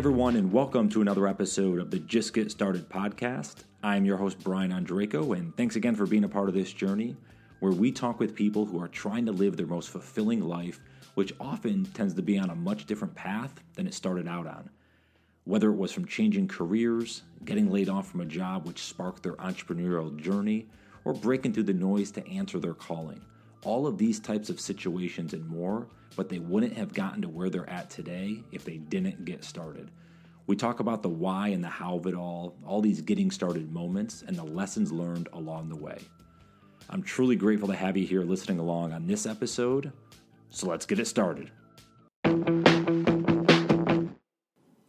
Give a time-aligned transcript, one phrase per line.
[0.00, 3.64] Everyone, and welcome to another episode of the Just Get Started podcast.
[3.82, 7.18] I'm your host, Brian Andreco, and thanks again for being a part of this journey
[7.58, 10.80] where we talk with people who are trying to live their most fulfilling life,
[11.16, 14.70] which often tends to be on a much different path than it started out on.
[15.44, 19.34] Whether it was from changing careers, getting laid off from a job which sparked their
[19.34, 20.66] entrepreneurial journey,
[21.04, 23.20] or breaking through the noise to answer their calling.
[23.64, 27.50] All of these types of situations and more but they wouldn't have gotten to where
[27.50, 29.90] they're at today if they didn't get started.
[30.46, 33.72] We talk about the why and the how of it all, all these getting started
[33.72, 35.98] moments, and the lessons learned along the way.
[36.88, 39.92] I'm truly grateful to have you here listening along on this episode,
[40.48, 41.50] so let's get it started.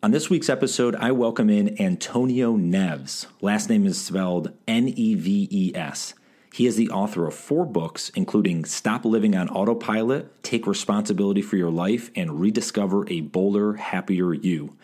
[0.04, 3.28] On this week's episode, I welcome in Antonio Neves.
[3.40, 6.16] Last name is spelled N E V E S.
[6.54, 11.56] He is the author of four books, including Stop Living on Autopilot, Take Responsibility for
[11.56, 14.76] Your Life, and Rediscover a Bolder, Happier You.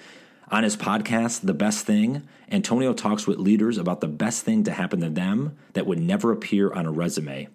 [0.50, 4.72] On his podcast, The Best Thing, Antonio talks with leaders about the best thing to
[4.72, 7.50] happen to them that would never appear on a resume.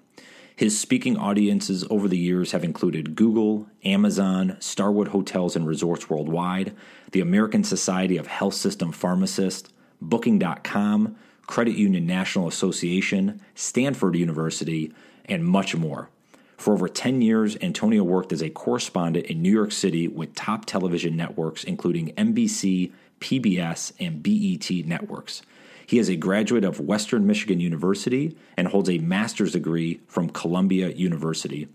[0.54, 6.76] His speaking audiences over the years have included Google, Amazon, Starwood Hotels and Resorts Worldwide,
[7.12, 9.70] the American Society of Health System Pharmacists,
[10.02, 14.92] Booking.com, Credit Union National Association, Stanford University,
[15.26, 16.08] and much more.
[16.56, 20.64] For over 10 years, Antonio worked as a correspondent in New York City with top
[20.64, 25.42] television networks, including NBC, PBS, and BET networks.
[25.86, 30.90] He is a graduate of Western Michigan University and holds a master's degree from Columbia
[30.90, 31.68] University.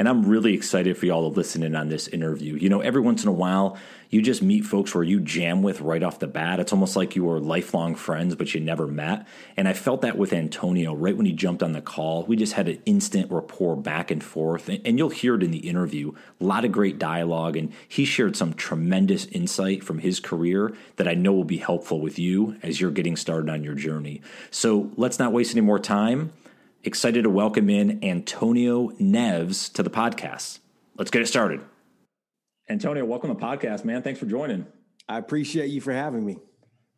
[0.00, 2.54] And I'm really excited for y'all to listen in on this interview.
[2.54, 3.76] You know, every once in a while,
[4.08, 6.58] you just meet folks where you jam with right off the bat.
[6.58, 9.28] It's almost like you were lifelong friends, but you never met.
[9.58, 12.24] And I felt that with Antonio right when he jumped on the call.
[12.24, 14.70] We just had an instant rapport back and forth.
[14.70, 16.12] And you'll hear it in the interview.
[16.40, 17.58] A lot of great dialogue.
[17.58, 22.00] And he shared some tremendous insight from his career that I know will be helpful
[22.00, 24.22] with you as you're getting started on your journey.
[24.50, 26.32] So let's not waste any more time
[26.82, 30.60] excited to welcome in Antonio Neves to the podcast.
[30.96, 31.60] Let's get it started.
[32.68, 34.02] Antonio, welcome to the podcast, man.
[34.02, 34.66] Thanks for joining.
[35.08, 36.38] I appreciate you for having me.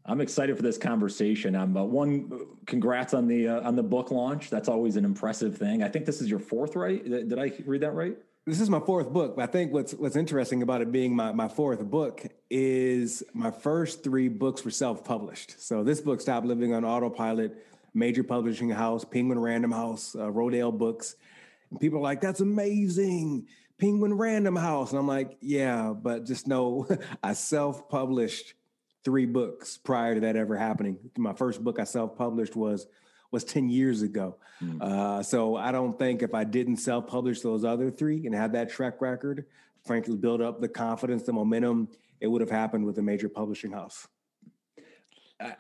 [0.05, 1.55] I'm excited for this conversation.
[1.55, 2.47] I'm uh, one.
[2.67, 4.51] Congrats on the uh, on the book launch.
[4.51, 5.83] That's always an impressive thing.
[5.83, 7.05] I think this is your fourth, right?
[7.05, 8.17] Did I read that right?
[8.45, 9.37] This is my fourth book.
[9.37, 13.53] But I think what's what's interesting about it being my my fourth book is my
[13.53, 15.61] first three books were self published.
[15.61, 17.57] So this book, Stop Living on Autopilot,
[17.95, 21.17] major publishing house, Penguin Random House, uh, Rodale Books.
[21.71, 23.47] And people are like, that's amazing.
[23.79, 24.91] Penguin Random House.
[24.91, 26.87] And I'm like, yeah, but just know
[27.23, 28.55] I self published
[29.05, 30.99] three books prior to that ever happening.
[31.17, 32.87] My first book I self published was
[33.31, 34.37] was 10 years ago.
[34.63, 34.83] Mm.
[34.83, 38.53] Uh, so I don't think if I didn't self publish those other three and have
[38.53, 39.47] that track record,
[39.85, 41.89] frankly, build up the confidence, the momentum,
[42.21, 44.07] it would have happened with a major publishing house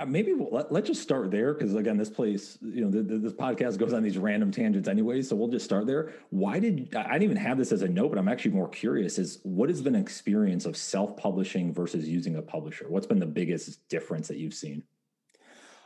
[0.06, 3.18] maybe we'll, let, us just start there because again this place you know the, the,
[3.18, 6.12] this podcast goes on these random tangents anyway so we'll just start there.
[6.30, 9.18] Why did i didn't even have this as a note but i'm actually more curious
[9.18, 12.86] is what has been experience of self-publishing versus using a publisher?
[12.88, 14.82] What's been the biggest difference that you've seen?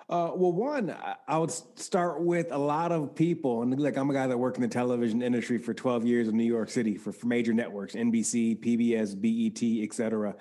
[0.09, 0.95] Uh, well, one,
[1.27, 4.57] I would start with a lot of people, and like I'm a guy that worked
[4.57, 7.95] in the television industry for 12 years in New York City for, for major networks,
[7.95, 10.37] NBC, PBS, BET, et cetera.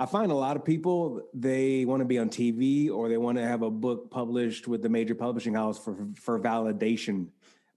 [0.00, 3.36] I find a lot of people they want to be on TV or they want
[3.36, 7.26] to have a book published with the major publishing house for for validation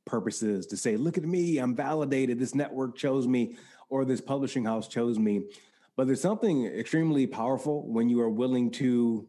[0.05, 2.39] purposes to say, look at me, I'm validated.
[2.39, 3.57] This network chose me,
[3.89, 5.47] or this publishing house chose me.
[5.97, 9.27] But there's something extremely powerful when you are willing to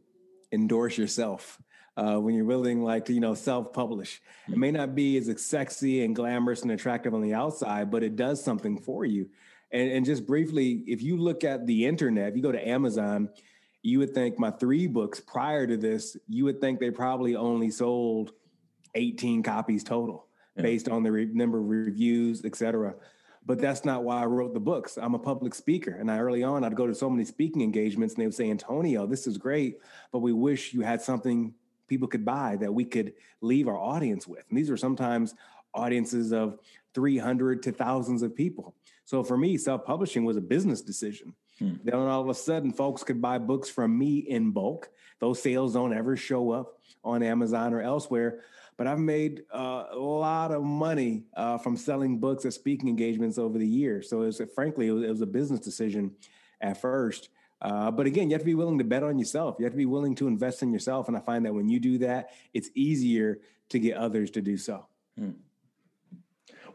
[0.53, 1.61] endorse yourself.
[1.97, 4.21] Uh, when you're willing, like to you know, self-publish.
[4.49, 8.17] It may not be as sexy and glamorous and attractive on the outside, but it
[8.17, 9.31] does something for you.
[9.75, 13.29] And, and just briefly, if you look at the internet, if you go to Amazon,
[13.83, 17.73] you would think my three books prior to this, you would think they probably only
[17.73, 18.33] sold
[18.95, 20.63] 18 copies total yeah.
[20.63, 22.95] based on the re- number of reviews, et cetera.
[23.45, 24.97] But that's not why I wrote the books.
[24.97, 25.91] I'm a public speaker.
[25.91, 28.51] And I early on, I'd go to so many speaking engagements and they would say,
[28.51, 29.81] Antonio, this is great,
[30.13, 31.53] but we wish you had something
[31.89, 34.45] people could buy that we could leave our audience with.
[34.49, 35.35] And these are sometimes
[35.75, 36.61] audiences of
[36.95, 38.77] 300 to thousands of people.
[39.05, 41.35] So for me, self publishing was a business decision.
[41.59, 41.75] Hmm.
[41.85, 44.91] Then all of a sudden, folks could buy books from me in bulk.
[45.21, 48.41] Those sales don't ever show up on Amazon or elsewhere.
[48.77, 53.39] But I've made uh, a lot of money uh, from selling books at speaking engagements
[53.39, 54.11] over the years.
[54.11, 56.11] So it was, frankly, it was, it was a business decision
[56.61, 57.29] at first.
[57.63, 59.57] Uh, but again, you have to be willing to bet on yourself.
[59.59, 61.07] You have to be willing to invest in yourself.
[61.07, 64.57] And I find that when you do that, it's easier to get others to do
[64.57, 64.87] so.
[65.17, 65.31] Hmm.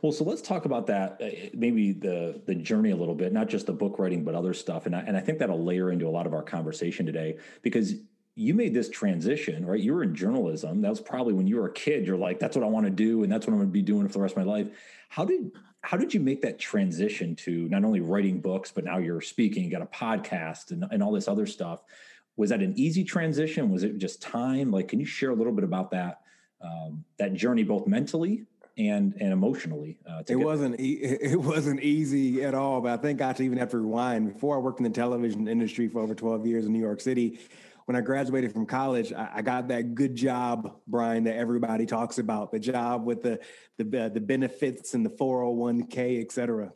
[0.01, 3.49] Well, so let's talk about that, uh, maybe the the journey a little bit, not
[3.49, 4.85] just the book writing, but other stuff.
[4.85, 7.95] And I, and I think that'll layer into a lot of our conversation today because
[8.35, 9.79] you made this transition, right?
[9.79, 10.81] You were in journalism.
[10.81, 12.07] That was probably when you were a kid.
[12.07, 13.81] You're like, that's what I want to do, and that's what I'm going to be
[13.81, 14.69] doing for the rest of my life.
[15.09, 15.51] How did
[15.81, 19.63] how did you make that transition to not only writing books, but now you're speaking,
[19.63, 21.81] you got a podcast, and, and all this other stuff?
[22.37, 23.69] Was that an easy transition?
[23.69, 24.71] Was it just time?
[24.71, 26.21] Like, can you share a little bit about that
[26.61, 28.45] um, that journey, both mentally
[28.79, 29.97] and and emotionally.
[30.09, 32.81] Uh, it wasn't e- it wasn't easy at all.
[32.81, 34.33] But I think I even have to rewind.
[34.33, 37.39] Before I worked in the television industry for over twelve years in New York City,
[37.85, 42.51] when I graduated from college, I, got that good job, Brian, that everybody talks about.
[42.51, 43.39] The job with the
[43.77, 46.71] the uh, the benefits and the 401k, et cetera.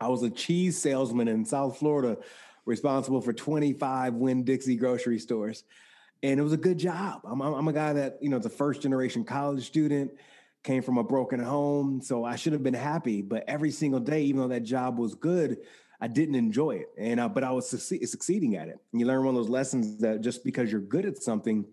[0.00, 2.18] I was a cheese salesman in South Florida,
[2.64, 5.64] responsible for twenty five Winn Dixie grocery stores
[6.22, 7.22] and it was a good job.
[7.24, 10.12] I'm, I'm a guy that you know, the first generation college student,
[10.62, 13.22] came from a broken home, so I should have been happy.
[13.22, 15.58] But every single day, even though that job was good,
[16.00, 18.78] I didn't enjoy it, and uh, but I was succeed, succeeding at it.
[18.92, 21.66] And you learn one of those lessons that just because you're good at something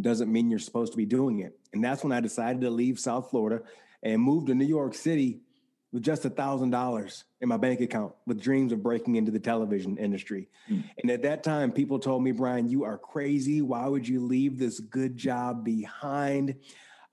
[0.00, 1.58] doesn't mean you're supposed to be doing it.
[1.72, 3.62] And that's when I decided to leave South Florida
[4.02, 5.40] and move to New York City
[5.92, 9.38] with just a thousand dollars in my bank account with dreams of breaking into the
[9.38, 10.48] television industry.
[10.68, 10.84] Mm.
[11.00, 13.62] And at that time, people told me, Brian, you are crazy.
[13.62, 16.56] Why would you leave this good job behind?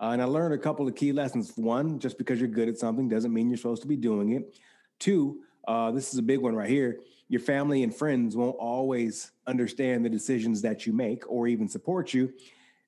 [0.01, 1.53] Uh, and I learned a couple of key lessons.
[1.55, 4.57] One, just because you're good at something doesn't mean you're supposed to be doing it.
[4.99, 6.99] Two, uh, this is a big one right here.
[7.29, 12.13] Your family and friends won't always understand the decisions that you make or even support
[12.13, 12.33] you.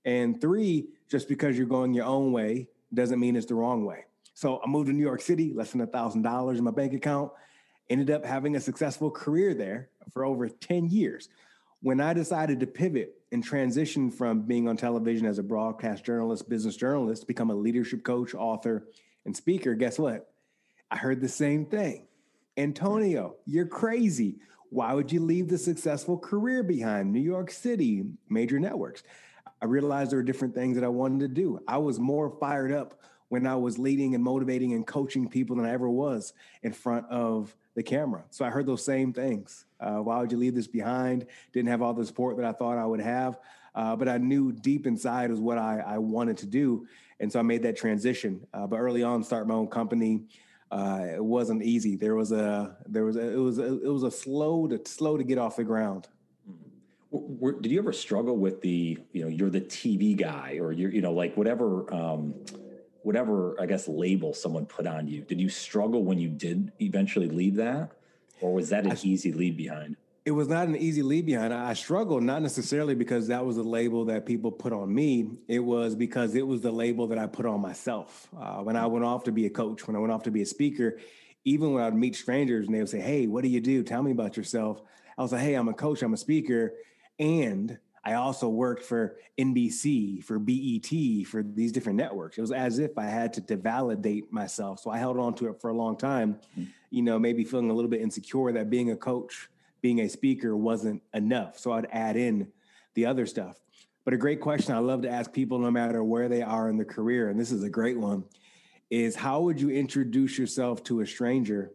[0.06, 4.06] And three, just because you're going your own way doesn't mean it's the wrong way.
[4.33, 6.94] So I moved to New York City, less than a thousand dollars in my bank
[6.94, 7.31] account,
[7.89, 11.30] ended up having a successful career there for over 10 years.
[11.83, 16.47] When I decided to pivot and transition from being on television as a broadcast journalist,
[16.47, 18.88] business journalist, become a leadership coach, author,
[19.25, 20.31] and speaker, guess what?
[20.89, 22.07] I heard the same thing.
[22.56, 24.38] Antonio, you're crazy.
[24.69, 27.12] Why would you leave the successful career behind?
[27.12, 29.03] New York City, major networks.
[29.62, 31.59] I realized there were different things that I wanted to do.
[31.68, 35.65] I was more fired up when I was leading and motivating and coaching people than
[35.65, 36.31] I ever was
[36.62, 38.23] in front of the camera.
[38.29, 39.65] So I heard those same things.
[39.79, 41.25] Uh, why would you leave this behind?
[41.51, 43.39] Didn't have all the support that I thought I would have.
[43.75, 46.85] Uh, but I knew deep inside was what I, I, wanted to do.
[47.19, 48.45] And so I made that transition.
[48.53, 50.25] Uh, but early on, start my own company.
[50.71, 51.95] Uh, it wasn't easy.
[51.95, 55.17] There was a there was a, it was a, it was a slow to slow
[55.17, 56.07] to get off the ground.
[57.61, 61.01] Did you ever struggle with the you know you're the TV guy or you're you
[61.01, 62.33] know like whatever um,
[63.03, 65.21] whatever I guess label someone put on you.
[65.21, 67.91] Did you struggle when you did eventually leave that,
[68.41, 69.97] or was that an I, easy leave behind?
[70.25, 71.53] It was not an easy leave behind.
[71.53, 75.29] I struggled not necessarily because that was the label that people put on me.
[75.50, 78.29] It was because it was the label that I put on myself.
[78.38, 80.41] Uh, when I went off to be a coach, when I went off to be
[80.41, 80.97] a speaker,
[81.44, 83.83] even when I'd meet strangers and they would say, "Hey, what do you do?
[83.83, 84.81] Tell me about yourself."
[85.17, 86.01] I was like, "Hey, I'm a coach.
[86.01, 86.73] I'm a speaker."
[87.19, 92.38] And I also worked for NBC, for BET, for these different networks.
[92.38, 94.79] It was as if I had to, to validate myself.
[94.79, 96.65] So I held on to it for a long time, mm-hmm.
[96.89, 99.50] you know, maybe feeling a little bit insecure that being a coach,
[99.81, 101.57] being a speaker wasn't enough.
[101.57, 102.50] So I'd add in
[102.93, 103.57] the other stuff.
[104.03, 106.75] But a great question I love to ask people no matter where they are in
[106.75, 108.25] their career, and this is a great one,
[108.89, 111.72] is how would you introduce yourself to a stranger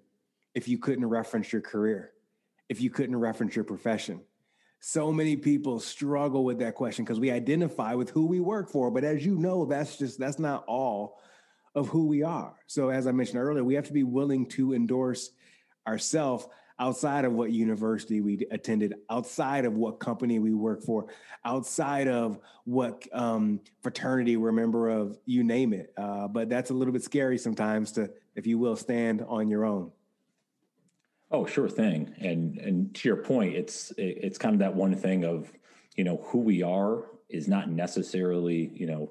[0.54, 2.12] if you couldn't reference your career,
[2.68, 4.20] if you couldn't reference your profession?
[4.80, 8.90] So many people struggle with that question because we identify with who we work for
[8.90, 11.18] but as you know that's just that's not all
[11.74, 12.54] of who we are.
[12.66, 15.30] So as i mentioned earlier we have to be willing to endorse
[15.86, 16.46] ourselves
[16.80, 21.06] outside of what university we attended outside of what company we work for
[21.44, 25.92] outside of what um, fraternity we're a member of you name it.
[25.96, 29.64] Uh, but that's a little bit scary sometimes to if you will stand on your
[29.64, 29.90] own
[31.30, 32.14] Oh, sure thing.
[32.18, 35.52] And and to your point, it's it's kind of that one thing of
[35.96, 39.10] you know who we are is not necessarily you know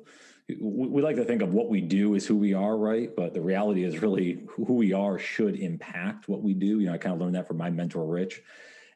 [0.62, 3.14] we like to think of what we do is who we are, right?
[3.14, 6.80] But the reality is really who we are should impact what we do.
[6.80, 8.42] You know, I kind of learned that from my mentor, Rich.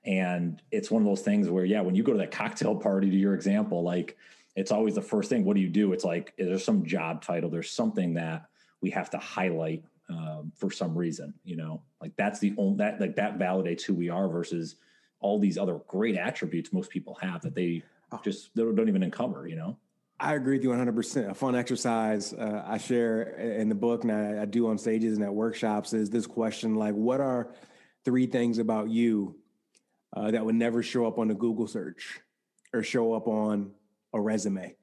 [0.05, 3.09] And it's one of those things where, yeah, when you go to that cocktail party,
[3.09, 4.17] to your example, like
[4.55, 5.43] it's always the first thing.
[5.43, 5.91] What do you do?
[5.91, 7.49] It's like, is there some job title?
[7.49, 8.45] There's something that
[8.79, 11.33] we have to highlight um, for some reason.
[11.43, 14.75] You know, like that's the only that like that validates who we are versus
[15.19, 18.19] all these other great attributes most people have that they oh.
[18.23, 19.47] just they don't even uncover.
[19.47, 19.77] You know.
[20.21, 21.31] I agree with you 100%.
[21.31, 25.17] A fun exercise uh, I share in the book and I, I do on stages
[25.17, 27.55] and at workshops is this question like, what are
[28.05, 29.35] three things about you
[30.15, 32.19] uh, that would never show up on a Google search
[32.71, 33.71] or show up on
[34.13, 34.75] a resume?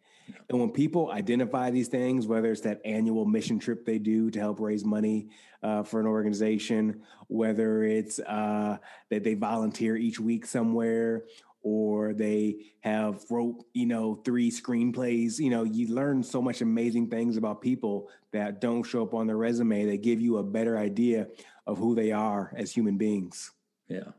[0.49, 4.39] And when people identify these things, whether it's that annual mission trip they do to
[4.39, 5.29] help raise money
[5.63, 8.79] uh, for an organization, whether it's uh,
[9.11, 11.25] that they volunteer each week somewhere,
[11.63, 17.11] or they have wrote you know three screenplays you know you learn so much amazing
[17.11, 20.79] things about people that don't show up on their resume they give you a better
[20.79, 21.27] idea
[21.67, 23.51] of who they are as human beings.
[23.89, 24.13] Yeah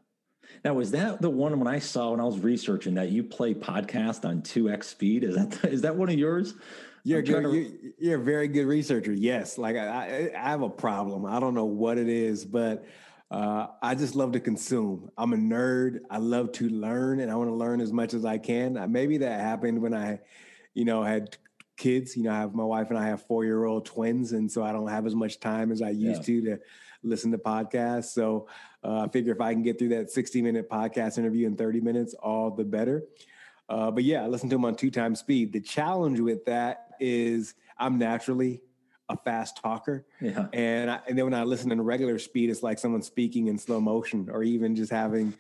[0.63, 3.53] now was that the one when i saw when i was researching that you play
[3.53, 6.55] podcast on 2x speed is that is that one of yours
[7.03, 7.53] you're, good, to...
[7.53, 11.53] you're, you're, a very good researcher yes like I, I have a problem i don't
[11.53, 12.85] know what it is but
[13.31, 15.11] uh, I just love to consume.
[15.15, 15.99] I'm a nerd.
[16.09, 18.91] I love to learn, and I want to learn as much as I can.
[18.91, 20.19] Maybe that happened when I,
[20.73, 21.37] you know, had
[21.79, 22.15] kids.
[22.15, 24.63] You know, I have my wife and I have four year old twins, and so
[24.63, 26.41] I don't have as much time as I used yeah.
[26.41, 26.59] to to
[27.01, 28.11] listen to podcasts.
[28.11, 28.47] So
[28.83, 31.81] uh, I figure if I can get through that 60 minute podcast interview in 30
[31.81, 33.03] minutes, all the better.
[33.67, 35.53] Uh, but yeah, I listen to them on two times speed.
[35.53, 38.61] The challenge with that is I'm naturally
[39.07, 40.05] a fast talker.
[40.21, 40.47] Yeah.
[40.53, 43.57] And, I, and then when I listen in regular speed, it's like someone speaking in
[43.57, 45.33] slow motion or even just having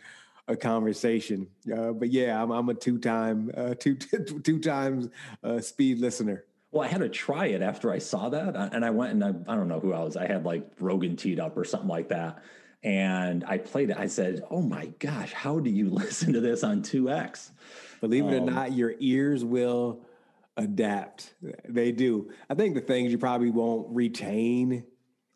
[0.49, 1.47] a conversation.
[1.73, 5.07] Uh, but yeah, I'm, I'm a two time, uh, two, two times
[5.43, 6.43] uh, speed listener.
[6.71, 8.55] Well, I had to try it after I saw that.
[8.73, 10.17] And I went and I, I don't know who I was.
[10.17, 12.43] I had like Rogan teed up or something like that.
[12.83, 13.97] And I played it.
[13.97, 17.51] I said, Oh my gosh, how do you listen to this on 2X?
[18.01, 20.01] Believe it um, or not, your ears will
[20.57, 21.33] adapt.
[21.67, 22.31] They do.
[22.49, 24.85] I think the things you probably won't retain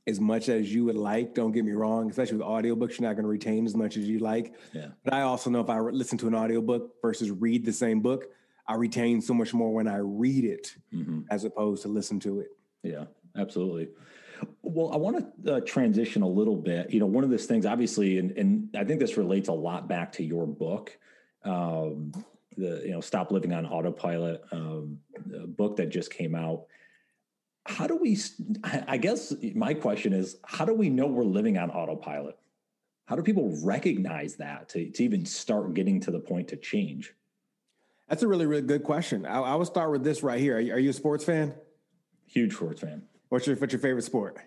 [0.05, 1.33] as much as you would like.
[1.33, 4.07] Don't get me wrong, especially with audiobooks, you're not going to retain as much as
[4.07, 4.53] you like.
[4.74, 4.88] Yeah.
[5.03, 8.25] But I also know if I listen to an audiobook versus read the same book,
[8.67, 11.22] I retain so much more when I read it mm-hmm.
[11.29, 12.50] as opposed to listen to it.
[12.81, 13.05] Yeah,
[13.38, 13.89] absolutely.
[14.62, 16.91] Well, I want to uh, transition a little bit.
[16.91, 19.88] You know, one of those things, obviously, and, and I think this relates a lot
[19.88, 20.98] back to your book.
[21.45, 22.12] Um,
[22.55, 25.00] the you know stop living on autopilot um,
[25.48, 26.65] book that just came out
[27.65, 28.17] how do we
[28.63, 32.38] i guess my question is how do we know we're living on autopilot
[33.05, 37.13] how do people recognize that to, to even start getting to the point to change
[38.10, 40.60] that's a really really good question i, I will start with this right here are
[40.60, 41.53] you, are you a sports fan
[42.25, 44.38] huge sports fan what's your what's your favorite sport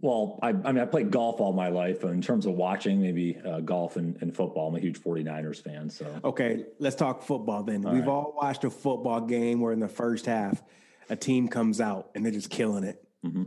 [0.00, 2.04] well, I, I, mean, I played golf all my life.
[2.04, 5.88] In terms of watching, maybe uh, golf and, and, football, I'm a huge 49ers fan.
[5.88, 7.86] So, okay, let's talk football then.
[7.86, 8.10] All We've right.
[8.10, 10.62] all watched a football game where in the first half,
[11.08, 13.02] a team comes out and they're just killing it.
[13.24, 13.44] Mm-hmm.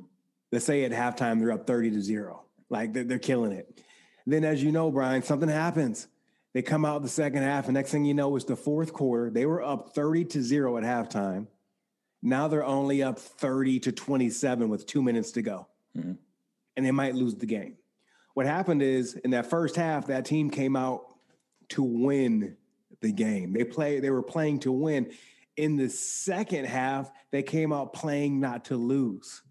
[0.51, 2.43] Let's say at halftime, they're up 30 to zero.
[2.69, 3.81] Like they're, they're killing it.
[4.25, 6.07] Then, as you know, Brian, something happens.
[6.53, 9.29] They come out the second half, and next thing you know, it's the fourth quarter.
[9.29, 11.47] They were up 30 to zero at halftime.
[12.21, 15.67] Now they're only up 30 to 27 with two minutes to go.
[15.95, 16.13] Mm-hmm
[16.77, 17.75] and they might lose the game.
[18.35, 21.01] What happened is in that first half, that team came out
[21.69, 22.55] to win
[23.01, 23.51] the game.
[23.51, 25.11] They play, they were playing to win.
[25.57, 29.41] In the second half, they came out playing not to lose.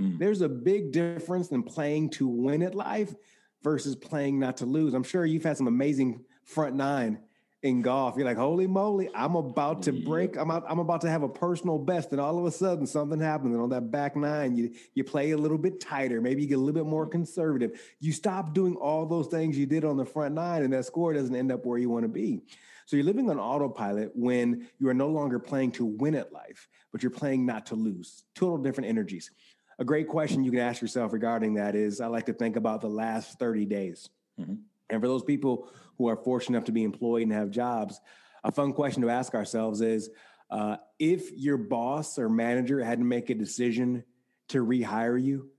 [0.00, 0.18] Mm.
[0.18, 3.14] There's a big difference in playing to win at life
[3.62, 4.94] versus playing not to lose.
[4.94, 7.18] I'm sure you've had some amazing front nine
[7.62, 8.16] in golf.
[8.16, 10.36] You're like, holy moly, I'm about to break.
[10.36, 13.18] I'm out, I'm about to have a personal best, and all of a sudden something
[13.18, 13.54] happens.
[13.54, 16.20] And on that back nine, you you play a little bit tighter.
[16.20, 17.80] Maybe you get a little bit more conservative.
[17.98, 21.12] You stop doing all those things you did on the front nine, and that score
[21.12, 22.42] doesn't end up where you want to be.
[22.86, 26.68] So you're living on autopilot when you are no longer playing to win at life,
[26.92, 28.24] but you're playing not to lose.
[28.34, 29.30] Total different energies.
[29.78, 32.80] A great question you can ask yourself regarding that is I like to think about
[32.80, 34.08] the last 30 days.
[34.40, 34.54] Mm-hmm.
[34.88, 38.00] And for those people who are fortunate enough to be employed and have jobs,
[38.44, 40.08] a fun question to ask ourselves is
[40.48, 44.04] uh, if your boss or manager had to make a decision
[44.48, 45.50] to rehire you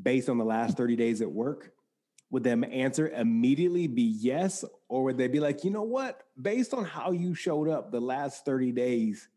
[0.00, 1.72] based on the last 30 days at work,
[2.30, 4.62] would them answer immediately be yes?
[4.88, 6.22] Or would they be like, you know what?
[6.40, 9.28] Based on how you showed up the last 30 days,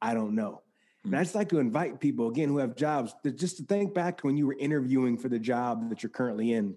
[0.00, 0.62] I don't know.
[1.04, 3.94] And I just like to invite people again who have jobs to just to think
[3.94, 6.76] back to when you were interviewing for the job that you're currently in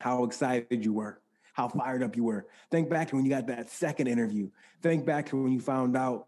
[0.00, 1.20] how excited you were,
[1.54, 2.46] how fired up you were.
[2.70, 4.50] Think back to when you got that second interview.
[4.82, 6.26] Think back to when you found out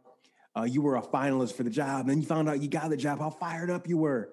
[0.56, 2.90] uh, you were a finalist for the job, and then you found out you got
[2.90, 4.32] the job, how fired up you were.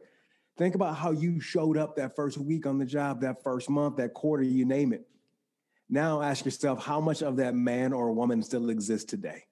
[0.58, 3.98] Think about how you showed up that first week on the job, that first month,
[3.98, 5.08] that quarter, you name it.
[5.90, 9.46] Now ask yourself how much of that man or woman still exists today?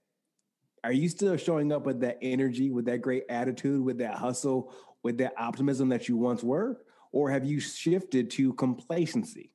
[0.83, 4.73] Are you still showing up with that energy, with that great attitude, with that hustle,
[5.01, 6.79] with that optimism that you once were?
[7.11, 9.51] Or have you shifted to complacency?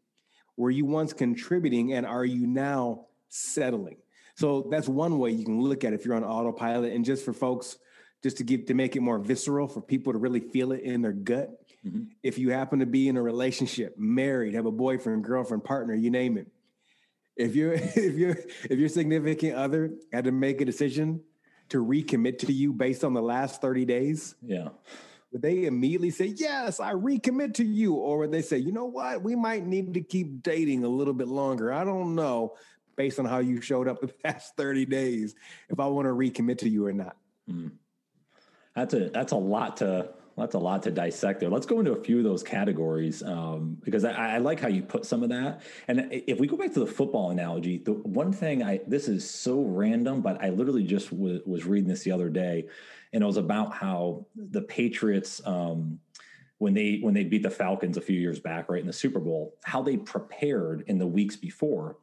[0.56, 3.98] Were you once contributing and are you now settling?
[4.34, 6.92] So that's one way you can look at it if you're on autopilot.
[6.92, 7.78] And just for folks,
[8.22, 11.02] just to give to make it more visceral for people to really feel it in
[11.02, 11.50] their gut.
[11.86, 12.04] Mm-hmm.
[12.22, 16.10] If you happen to be in a relationship, married, have a boyfriend, girlfriend, partner, you
[16.10, 16.46] name it.
[17.40, 18.36] If you're if you're
[18.68, 21.22] if your significant other had to make a decision
[21.70, 24.34] to recommit to you based on the last 30 days?
[24.42, 24.68] Yeah.
[25.32, 27.94] Would they immediately say, Yes, I recommit to you?
[27.94, 29.22] Or would they say, You know what?
[29.22, 31.72] We might need to keep dating a little bit longer.
[31.72, 32.56] I don't know,
[32.96, 35.34] based on how you showed up the past 30 days,
[35.68, 37.16] if I want to recommit to you or not.
[37.48, 37.72] Mm.
[38.74, 41.48] That's a that's a lot to that's a lot to dissect there.
[41.48, 44.82] Let's go into a few of those categories um, because I, I, like how you
[44.82, 45.62] put some of that.
[45.88, 49.28] And if we go back to the football analogy, the one thing I this is
[49.28, 52.66] so random, but I literally just w- was reading this the other day,
[53.12, 55.40] and it was about how the Patriots.
[55.44, 56.00] Um,
[56.58, 59.18] when they when they beat the Falcons a few years back, right in the Super
[59.18, 61.96] Bowl, how they prepared in the weeks before.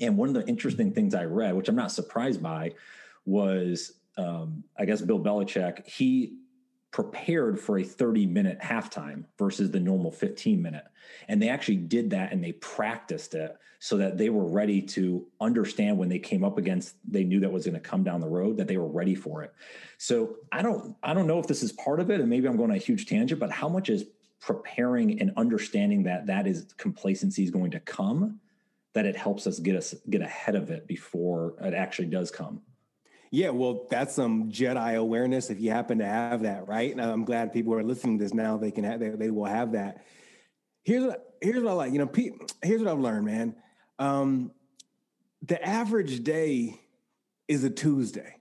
[0.00, 2.72] And one of the interesting things I read, which I'm not surprised by,
[3.24, 5.86] was um, I guess Bill Belichick.
[5.86, 6.38] He
[6.94, 10.84] prepared for a 30 minute halftime versus the normal 15 minute.
[11.26, 15.26] And they actually did that and they practiced it so that they were ready to
[15.40, 18.28] understand when they came up against they knew that was going to come down the
[18.28, 19.52] road that they were ready for it.
[19.98, 22.56] So I don't I don't know if this is part of it and maybe I'm
[22.56, 24.04] going on a huge tangent but how much is
[24.40, 28.38] preparing and understanding that that is complacency is going to come
[28.92, 32.62] that it helps us get us get ahead of it before it actually does come.
[33.30, 36.92] Yeah, well, that's some Jedi awareness if you happen to have that, right?
[36.92, 38.56] And I'm glad people are listening to this now.
[38.56, 40.04] They can have, they, they will have that.
[40.84, 41.92] Here's what here's what I like.
[41.92, 43.56] You know, Pete, here's what I've learned, man.
[43.98, 44.50] Um,
[45.42, 46.80] the average day
[47.48, 48.36] is a Tuesday.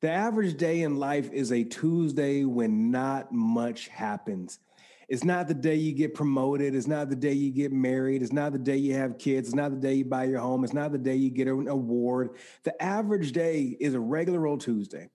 [0.00, 4.58] The average day in life is a Tuesday when not much happens.
[5.08, 6.74] It's not the day you get promoted.
[6.74, 8.22] It's not the day you get married.
[8.22, 9.48] It's not the day you have kids.
[9.48, 10.64] It's not the day you buy your home.
[10.64, 12.30] It's not the day you get an award.
[12.62, 15.08] The average day is a regular old Tuesday.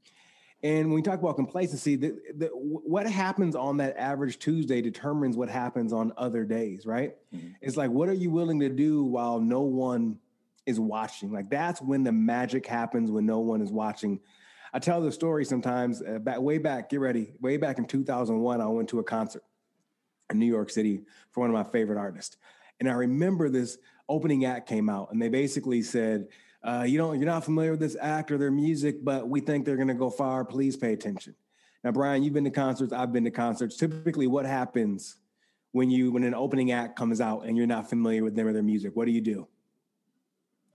[0.61, 5.37] And when we talk about complacency, the, the, what happens on that average Tuesday determines
[5.37, 7.15] what happens on other days, right?
[7.33, 7.51] Mm-hmm.
[7.61, 10.17] It's like, what are you willing to do while no one
[10.65, 11.31] is watching?
[11.31, 14.19] Like, that's when the magic happens when no one is watching.
[14.73, 18.59] I tell the story sometimes uh, back way back, get ready, way back in 2001,
[18.59, 19.43] I went to a concert
[20.29, 22.37] in New York City for one of my favorite artists.
[22.79, 26.27] And I remember this opening act came out, and they basically said,
[26.63, 29.65] uh, "You don't, you're not familiar with this act or their music, but we think
[29.65, 30.45] they're going to go far.
[30.45, 31.35] Please pay attention."
[31.83, 32.93] Now, Brian, you've been to concerts.
[32.93, 33.77] I've been to concerts.
[33.77, 35.17] Typically, what happens
[35.71, 38.53] when you when an opening act comes out and you're not familiar with them or
[38.53, 38.95] their music?
[38.95, 39.47] What do you do?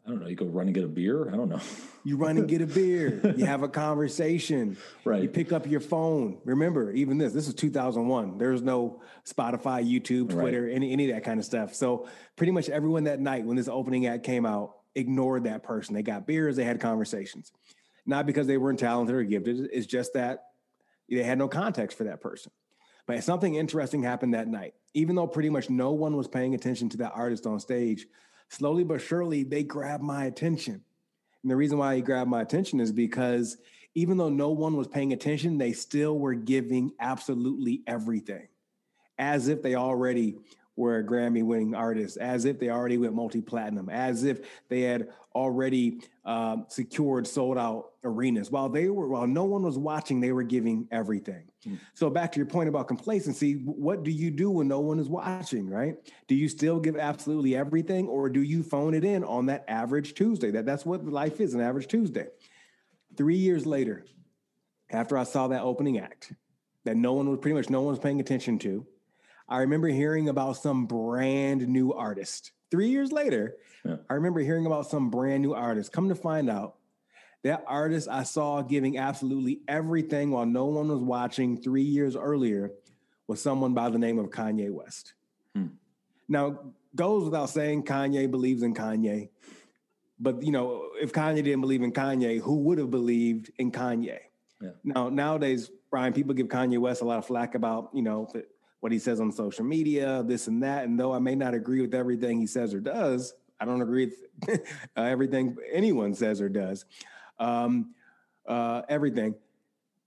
[0.06, 0.28] I don't know.
[0.28, 1.28] You go run and get a beer.
[1.32, 1.60] I don't know.
[2.04, 3.34] you run and get a beer.
[3.36, 4.76] You have a conversation.
[5.04, 5.22] Right.
[5.22, 6.38] You pick up your phone.
[6.46, 7.34] Remember, even this.
[7.34, 8.38] This is 2001.
[8.38, 10.74] There's no Spotify, YouTube, Twitter, right.
[10.74, 11.74] any any of that kind of stuff.
[11.74, 15.94] So pretty much everyone that night when this opening act came out ignored that person.
[15.94, 16.56] They got beers.
[16.56, 17.52] They had conversations.
[18.06, 19.68] Not because they weren't talented or gifted.
[19.72, 20.44] It's just that
[21.08, 22.50] they had no context for that person.
[23.06, 24.72] But something interesting happened that night.
[24.94, 28.06] Even though pretty much no one was paying attention to that artist on stage
[28.48, 30.82] slowly but surely they grab my attention.
[31.42, 33.58] And the reason why he grabbed my attention is because
[33.94, 38.48] even though no one was paying attention, they still were giving absolutely everything
[39.18, 40.36] as if they already
[40.76, 44.80] were a Grammy winning artist, as if they already went multi platinum, as if they
[44.82, 48.50] had already um, secured sold out arenas.
[48.50, 51.44] While they were, while no one was watching, they were giving everything.
[51.66, 51.78] Mm.
[51.94, 55.08] So back to your point about complacency, what do you do when no one is
[55.08, 55.68] watching?
[55.68, 55.96] Right?
[56.26, 60.14] Do you still give absolutely everything, or do you phone it in on that average
[60.14, 60.50] Tuesday?
[60.50, 62.26] That that's what life is, an average Tuesday.
[63.16, 64.04] Three years later,
[64.90, 66.32] after I saw that opening act,
[66.84, 68.86] that no one was pretty much no one was paying attention to
[69.48, 72.52] I remember hearing about some brand new artist.
[72.70, 73.96] Three years later, yeah.
[74.08, 75.92] I remember hearing about some brand new artist.
[75.92, 76.76] Come to find out,
[77.42, 82.72] that artist I saw giving absolutely everything while no one was watching three years earlier
[83.26, 85.12] was someone by the name of Kanye West.
[85.54, 85.66] Hmm.
[86.26, 86.60] Now,
[86.96, 89.28] goes without saying, Kanye believes in Kanye.
[90.18, 94.20] But you know, if Kanye didn't believe in Kanye, who would have believed in Kanye?
[94.60, 94.70] Yeah.
[94.82, 98.32] Now, nowadays, Brian, people give Kanye West a lot of flack about, you know,
[98.84, 100.84] what he says on social media, this and that.
[100.84, 104.12] And though I may not agree with everything he says or does, I don't agree
[104.46, 104.60] with
[104.94, 106.84] uh, everything anyone says or does.
[107.38, 107.94] Um,
[108.46, 109.36] uh, everything.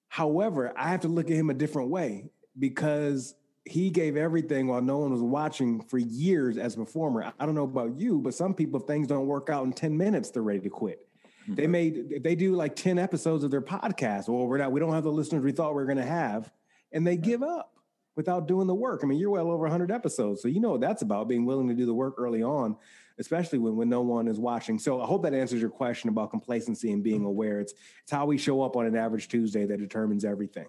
[0.10, 3.34] However, I have to look at him a different way because
[3.66, 7.34] he gave everything while no one was watching for years as a performer.
[7.40, 9.98] I don't know about you, but some people, if things don't work out in 10
[9.98, 11.00] minutes, they're ready to quit.
[11.46, 11.56] Mm-hmm.
[11.56, 14.30] They made they do like 10 episodes of their podcast.
[14.30, 16.52] Well, we're not, we don't have the listeners we thought we were gonna have,
[16.92, 17.74] and they give up
[18.18, 19.02] without doing the work.
[19.04, 21.70] I mean, you're well over 100 episodes, so you know what that's about being willing
[21.70, 22.76] to do the work early on,
[23.20, 24.80] especially when, when no one is watching.
[24.80, 27.62] So I hope that answers your question about complacency and being aware.
[27.62, 30.66] It's, it's how we show up on an average Tuesday that determines everything.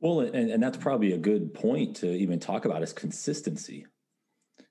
[0.00, 3.86] Well, and, and that's probably a good point to even talk about is consistency.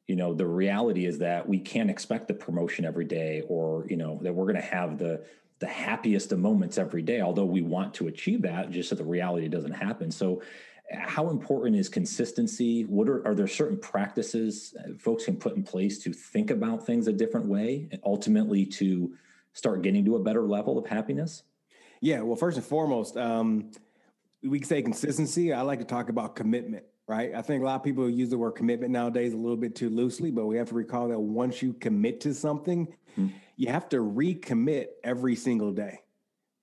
[0.08, 3.96] You know, the reality is that we can't expect the promotion every day or, you
[3.96, 5.24] know, that we're going to have the
[5.60, 9.04] the happiest of moments every day, although we want to achieve that, just that the
[9.04, 10.10] reality doesn't happen.
[10.10, 10.42] So,
[10.92, 12.84] how important is consistency?
[12.84, 17.08] What are, are there certain practices folks can put in place to think about things
[17.08, 19.14] a different way and ultimately to
[19.54, 21.44] start getting to a better level of happiness?
[22.02, 23.72] Yeah, well, first and foremost, um,
[24.42, 25.54] we say consistency.
[25.54, 27.36] I like to talk about commitment, right?
[27.36, 29.90] I think a lot of people use the word commitment nowadays a little bit too
[29.90, 33.28] loosely, but we have to recall that once you commit to something, mm-hmm.
[33.58, 36.00] you have to recommit every single day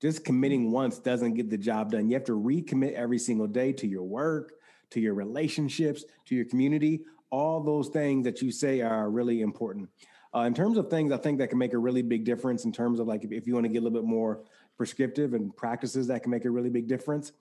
[0.00, 2.08] just committing once doesn't get the job done.
[2.08, 4.54] You have to recommit every single day to your work,
[4.90, 9.88] to your relationships, to your community, all those things that you say are really important.
[10.34, 12.72] Uh, in terms of things I think that can make a really big difference, in
[12.72, 14.42] terms of like if, if you want to get a little bit more
[14.76, 17.32] prescriptive and practices that can make a really big difference,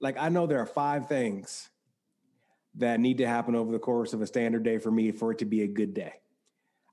[0.00, 1.70] like I know there are five things
[2.76, 5.38] that need to happen over the course of a standard day for me for it
[5.38, 6.12] to be a good day.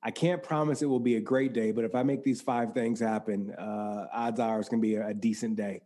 [0.04, 2.74] I can't promise it will be a great day, but if I make these five
[2.74, 5.82] things happen, uh, odds are it's going to be a, a decent day.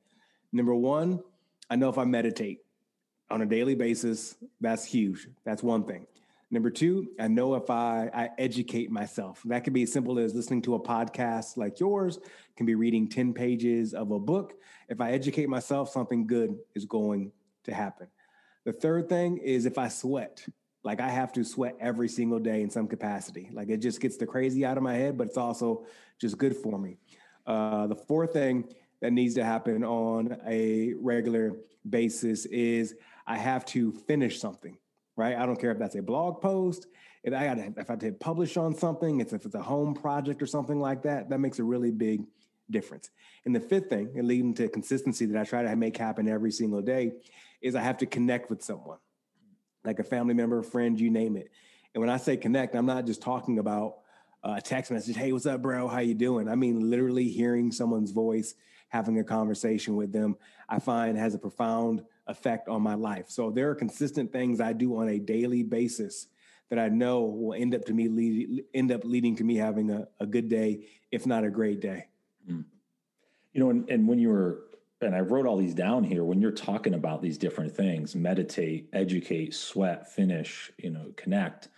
[0.54, 1.22] Number one,
[1.70, 2.60] I know if I meditate
[3.30, 5.28] on a daily basis, that's huge.
[5.44, 6.08] That's one thing.
[6.52, 9.42] Number two, I know if I, I educate myself.
[9.46, 12.20] That could be as simple as listening to a podcast like yours,
[12.56, 14.54] can be reading 10 pages of a book.
[14.88, 17.32] If I educate myself, something good is going
[17.64, 18.08] to happen.
[18.64, 20.46] The third thing is if I sweat.
[20.86, 23.50] Like I have to sweat every single day in some capacity.
[23.52, 25.86] Like it just gets the crazy out of my head, but it's also
[26.22, 26.98] just good for me.
[27.46, 28.66] Uh, the fourth thing
[29.02, 31.56] that needs to happen on a regular
[31.90, 32.96] basis is
[33.26, 34.78] I have to finish something,
[35.16, 35.36] right?
[35.36, 36.86] I don't care if that's a blog post,
[37.24, 40.44] if I got if I did publish on something, it's if it's a home project
[40.44, 42.22] or something like that, that makes a really big
[42.70, 43.10] difference.
[43.46, 46.52] And the fifth thing, and leading to consistency that I try to make happen every
[46.52, 47.14] single day,
[47.62, 49.00] is I have to connect with someone
[49.86, 51.50] like a family member, friend, you name it.
[51.94, 54.00] And when I say connect, I'm not just talking about
[54.44, 55.88] a text message, hey, what's up, bro?
[55.88, 56.48] How you doing?
[56.48, 58.54] I mean, literally hearing someone's voice,
[58.90, 60.36] having a conversation with them,
[60.70, 63.26] I find has a profound effect on my life.
[63.30, 66.28] So there are consistent things I do on a daily basis
[66.70, 69.92] that I know will end up to me lead, end up leading to me having
[69.92, 72.08] a, a good day, if not a great day.
[72.50, 72.66] Mm.
[73.54, 74.66] You know, and, and when you were
[75.06, 78.90] and I wrote all these down here when you're talking about these different things meditate,
[78.94, 81.70] educate, sweat, finish, you know, connect.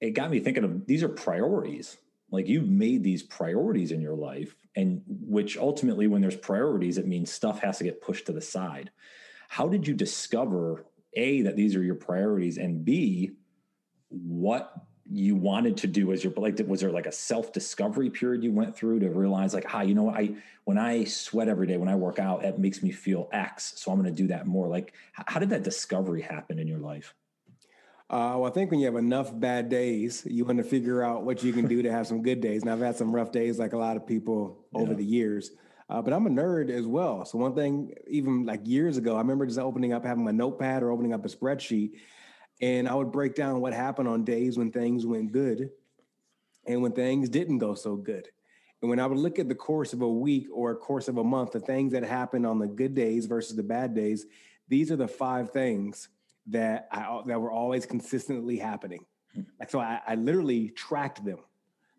[0.00, 1.96] It got me thinking of these are priorities.
[2.30, 7.06] Like you've made these priorities in your life, and which ultimately, when there's priorities, it
[7.06, 8.90] means stuff has to get pushed to the side.
[9.48, 13.32] How did you discover A, that these are your priorities, and B,
[14.10, 14.72] what
[15.12, 18.52] you wanted to do as your like was there like a self discovery period you
[18.52, 21.88] went through to realize like ah you know I when I sweat every day when
[21.88, 24.68] I work out it makes me feel X so I'm going to do that more
[24.68, 27.14] like how did that discovery happen in your life?
[28.08, 31.22] Uh, well, I think when you have enough bad days, you want to figure out
[31.22, 32.62] what you can do to have some good days.
[32.62, 34.96] And I've had some rough days, like a lot of people over yeah.
[34.96, 35.52] the years.
[35.88, 37.24] Uh, but I'm a nerd as well.
[37.24, 40.82] So one thing, even like years ago, I remember just opening up, having my notepad
[40.82, 41.92] or opening up a spreadsheet,
[42.60, 45.70] and I would break down what happened on days when things went good
[46.66, 48.28] and when things didn't go so good.
[48.82, 51.18] And when I would look at the course of a week or a course of
[51.18, 54.26] a month, the things that happened on the good days versus the bad days,
[54.68, 56.08] these are the five things
[56.46, 59.04] that I that were always consistently happening.
[59.58, 61.38] Like so I, I literally tracked them.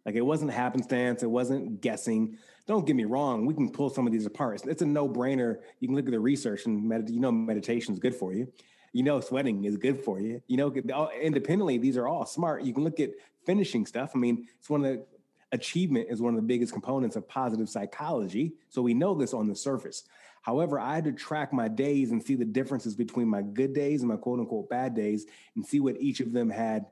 [0.05, 2.37] Like it wasn't happenstance, it wasn't guessing.
[2.65, 4.61] Don't get me wrong, we can pull some of these apart.
[4.65, 5.57] It's a no-brainer.
[5.79, 8.51] You can look at the research and med- you know meditation is good for you
[8.93, 10.41] you know sweating is good for you.
[10.47, 12.63] You know, independently, these are all smart.
[12.63, 13.11] You can look at
[13.45, 14.11] finishing stuff.
[14.15, 15.05] I mean, it's one of the
[15.51, 18.53] achievement is one of the biggest components of positive psychology.
[18.69, 20.03] So we know this on the surface.
[20.41, 24.01] However, I had to track my days and see the differences between my good days
[24.01, 25.25] and my quote unquote bad days
[25.55, 26.85] and see what each of them had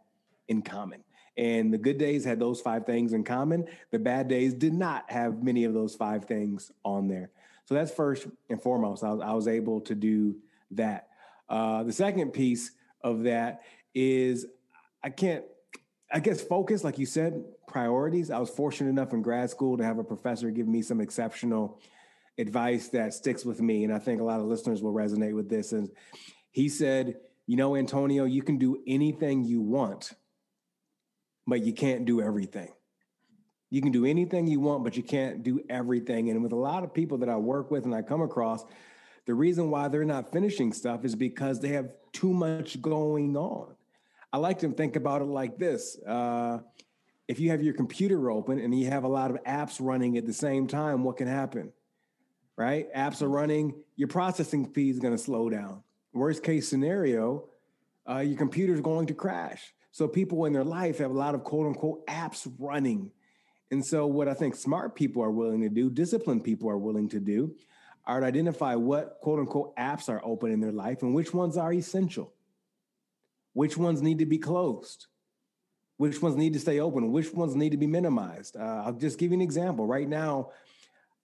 [0.48, 1.04] in common.
[1.38, 3.66] And the good days had those five things in common.
[3.92, 7.32] The bad days did not have many of those five things on there.
[7.66, 9.04] So that's first and foremost.
[9.04, 10.36] I was, I was able to do
[10.72, 11.09] that.
[11.50, 14.46] Uh, the second piece of that is
[15.04, 15.44] I can't,
[16.12, 18.32] I guess, focus, like you said, priorities.
[18.32, 21.80] I was fortunate enough in grad school to have a professor give me some exceptional
[22.38, 23.84] advice that sticks with me.
[23.84, 25.72] And I think a lot of listeners will resonate with this.
[25.72, 25.90] And
[26.52, 27.16] he said,
[27.48, 30.14] You know, Antonio, you can do anything you want,
[31.46, 32.70] but you can't do everything.
[33.70, 36.30] You can do anything you want, but you can't do everything.
[36.30, 38.66] And with a lot of people that I work with and I come across,
[39.30, 43.76] the reason why they're not finishing stuff is because they have too much going on.
[44.34, 46.00] I like to think about it like this.
[46.02, 46.62] Uh,
[47.28, 50.26] if you have your computer open and you have a lot of apps running at
[50.26, 51.72] the same time, what can happen?
[52.58, 52.92] Right?
[52.96, 55.84] Apps are running, your processing speed is going to slow down.
[56.12, 57.50] Worst case scenario,
[58.10, 59.76] uh, your computer is going to crash.
[59.92, 63.12] So people in their life have a lot of quote unquote apps running
[63.70, 67.08] And so, what I think smart people are willing to do, disciplined people are willing
[67.10, 67.56] to do,
[68.10, 71.56] are to identify what quote unquote apps are open in their life and which ones
[71.58, 72.34] are essential,
[73.54, 75.06] which ones need to be closed,
[75.98, 78.58] which ones need to stay open, which ones need to be minimized.
[78.58, 79.86] Uh, I'll just give you an example.
[79.86, 80.50] Right now,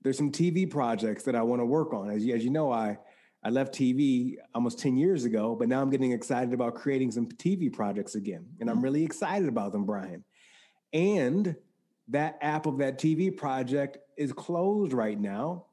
[0.03, 2.11] there's some TV projects that I want to work on.
[2.11, 2.99] As you, as you know, I
[3.43, 7.27] I left TV almost 10 years ago, but now I'm getting excited about creating some
[7.27, 8.45] TV projects again.
[8.59, 8.85] And I'm mm-hmm.
[8.85, 10.23] really excited about them, Brian.
[10.93, 11.55] And
[12.09, 15.65] that app of that TV project is closed right now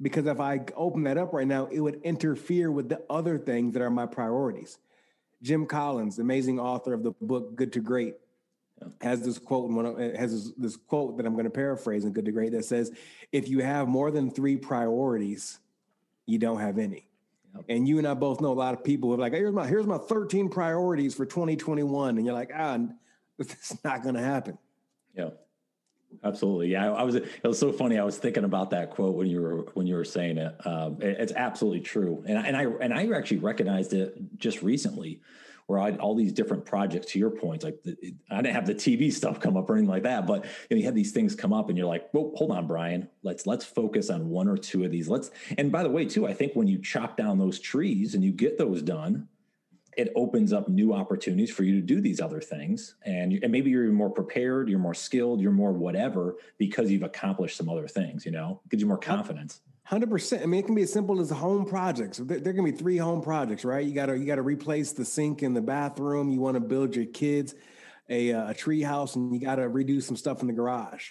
[0.00, 3.74] because if I open that up right now, it would interfere with the other things
[3.74, 4.78] that are my priorities.
[5.42, 8.16] Jim Collins, amazing author of the book Good to Great,
[9.00, 12.12] has this quote and one has this, this quote that I'm going to paraphrase in
[12.12, 12.92] Good to Great that says,
[13.32, 15.58] "If you have more than three priorities,
[16.26, 17.06] you don't have any."
[17.54, 17.64] Yep.
[17.68, 19.66] And you and I both know a lot of people who are like, here's my
[19.66, 22.16] here's my 13 priorities for 2021.
[22.16, 22.78] And you're like, ah,
[23.38, 24.56] it's not gonna happen.
[25.14, 25.30] Yeah.
[26.22, 26.68] Absolutely.
[26.68, 26.92] Yeah.
[26.92, 27.98] I, was, it was so funny.
[27.98, 30.54] I was thinking about that quote when you were, when you were saying it.
[30.66, 32.22] Um, it it's absolutely true.
[32.26, 35.20] And, and I, and I actually recognized it just recently
[35.70, 37.64] where I had all these different projects to your points.
[37.64, 37.96] Like the,
[38.28, 40.76] I didn't have the TV stuff come up or anything like that, but you, know,
[40.78, 43.64] you had these things come up and you're like, well, hold on, Brian, let's, let's
[43.64, 45.08] focus on one or two of these.
[45.08, 48.24] Let's, and by the way, too, I think when you chop down those trees and
[48.24, 49.28] you get those done,
[49.96, 52.94] it opens up new opportunities for you to do these other things.
[53.04, 57.02] And, and maybe you're even more prepared, you're more skilled, you're more whatever because you've
[57.02, 59.60] accomplished some other things, you know, gives you more confidence.
[59.84, 60.42] Hundred percent.
[60.42, 62.18] I mean, it can be as simple as home projects.
[62.18, 63.84] There, there can be three home projects, right?
[63.84, 66.30] You got to you got to replace the sink in the bathroom.
[66.30, 67.56] You want to build your kids
[68.08, 71.08] a, uh, a tree house, and you got to redo some stuff in the garage.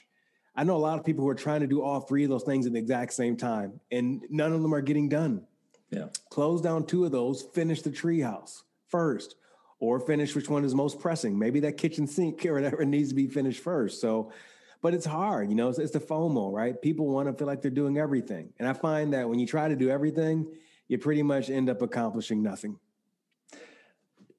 [0.56, 2.44] I know a lot of people who are trying to do all three of those
[2.44, 5.46] things at the exact same time, and none of them are getting done.
[5.90, 6.06] Yeah.
[6.30, 7.42] Close down two of those.
[7.54, 9.36] Finish the tree house first,
[9.80, 11.38] or finish which one is most pressing.
[11.38, 14.02] Maybe that kitchen sink or whatever needs to be finished first.
[14.02, 14.32] So
[14.82, 16.82] but it's hard, you know, it's, it's the FOMO, right?
[16.82, 18.54] People want to feel like they're doing everything.
[18.60, 20.48] And I find that when you try to do everything,
[20.88, 22.80] you pretty much end up accomplishing nothing.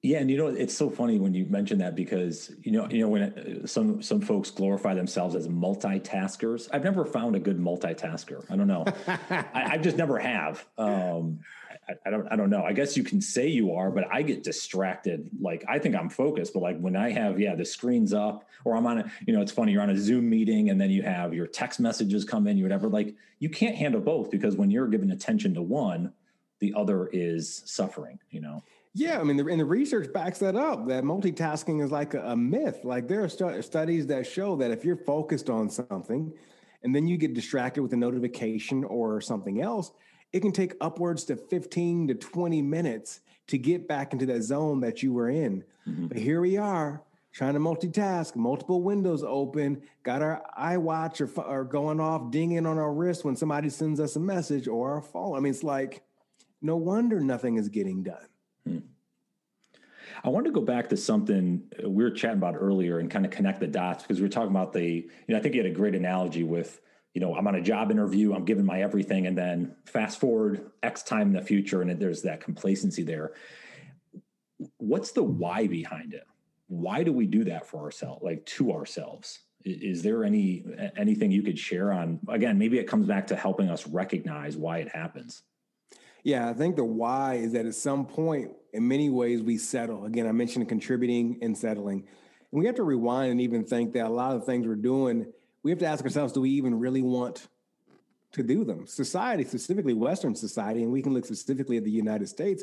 [0.02, 3.00] Yeah, and you know it's so funny when you mention that because you know you
[3.00, 6.70] know when it, some some folks glorify themselves as multitaskers.
[6.72, 8.50] I've never found a good multitasker.
[8.50, 8.86] I don't know.
[9.30, 10.64] I, I, just never have.
[10.78, 11.40] Um,
[11.90, 12.64] I, I, don't I don't know.
[12.64, 15.28] I guess you can say you are, but I get distracted.
[15.40, 18.76] Like I think I'm focused, but like when I have yeah the screen's up or
[18.76, 21.02] I'm on a you know it's funny you're on a Zoom meeting and then you
[21.02, 22.88] have your text messages come in, you whatever.
[22.88, 26.12] Like you can't handle both because when you're giving attention to one,
[26.60, 28.18] the other is suffering.
[28.30, 28.62] You know.
[28.92, 30.88] Yeah, I mean, the, and the research backs that up.
[30.88, 32.80] That multitasking is like a, a myth.
[32.82, 36.32] Like there are stu- studies that show that if you're focused on something,
[36.82, 39.92] and then you get distracted with a notification or something else,
[40.32, 44.80] it can take upwards to 15 to 20 minutes to get back into that zone
[44.80, 45.64] that you were in.
[45.88, 46.06] Mm-hmm.
[46.06, 51.64] But here we are trying to multitask, multiple windows open, got our iWatch or, or
[51.64, 55.36] going off, dinging on our wrist when somebody sends us a message or our phone.
[55.36, 56.02] I mean, it's like,
[56.60, 58.26] no wonder nothing is getting done.
[58.66, 58.78] Hmm.
[60.24, 63.30] I wanted to go back to something we were chatting about earlier and kind of
[63.30, 65.70] connect the dots because we were talking about the, you know, I think you had
[65.70, 66.80] a great analogy with,
[67.14, 70.70] you know, I'm on a job interview, I'm giving my everything, and then fast forward
[70.82, 73.32] X time in the future, and there's that complacency there.
[74.76, 76.26] What's the why behind it?
[76.68, 79.40] Why do we do that for ourselves, like to ourselves?
[79.64, 80.64] Is there any
[80.96, 82.20] anything you could share on?
[82.28, 85.42] Again, maybe it comes back to helping us recognize why it happens.
[86.22, 90.04] Yeah, I think the why is that at some point, in many ways, we settle.
[90.04, 92.06] Again, I mentioned contributing and settling.
[92.52, 94.76] And we have to rewind and even think that a lot of the things we're
[94.76, 95.26] doing,
[95.62, 97.48] we have to ask ourselves, do we even really want
[98.32, 98.86] to do them?
[98.86, 102.62] Society, specifically Western society, and we can look specifically at the United States,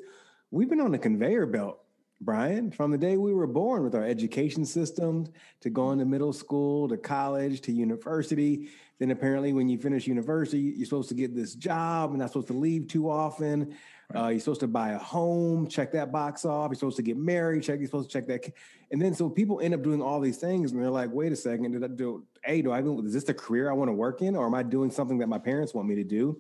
[0.52, 1.80] we've been on a conveyor belt
[2.20, 5.30] Brian, from the day we were born with our education systems
[5.62, 8.70] to going to middle school to college to university.
[8.98, 12.48] Then apparently, when you finish university, you're supposed to get this job and not supposed
[12.48, 13.76] to leave too often.
[14.13, 14.24] Right.
[14.24, 16.70] Uh, you're supposed to buy a home, check that box off.
[16.70, 17.80] You're supposed to get married, check.
[17.80, 18.54] You're supposed to check that.
[18.89, 21.36] And then so people end up doing all these things, and they're like, "Wait a
[21.36, 22.24] second, did I do?
[22.43, 22.82] Hey, do I?
[22.82, 25.28] Is this the career I want to work in, or am I doing something that
[25.28, 26.39] my parents want me to do?"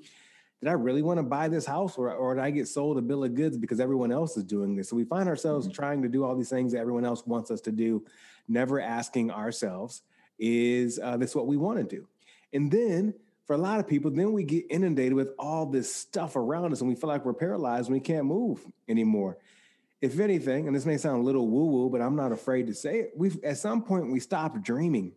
[0.61, 3.01] did I really want to buy this house or, or did I get sold a
[3.01, 4.89] bill of goods because everyone else is doing this?
[4.89, 5.75] So we find ourselves mm-hmm.
[5.75, 8.03] trying to do all these things that everyone else wants us to do,
[8.47, 10.01] never asking ourselves,
[10.39, 12.07] is uh, this what we want to do?
[12.53, 13.13] And then
[13.47, 16.81] for a lot of people, then we get inundated with all this stuff around us
[16.81, 19.37] and we feel like we're paralyzed and we can't move anymore.
[20.01, 22.73] If anything, and this may sound a little woo woo, but I'm not afraid to
[22.73, 25.13] say it, we've at some point we stopped dreaming.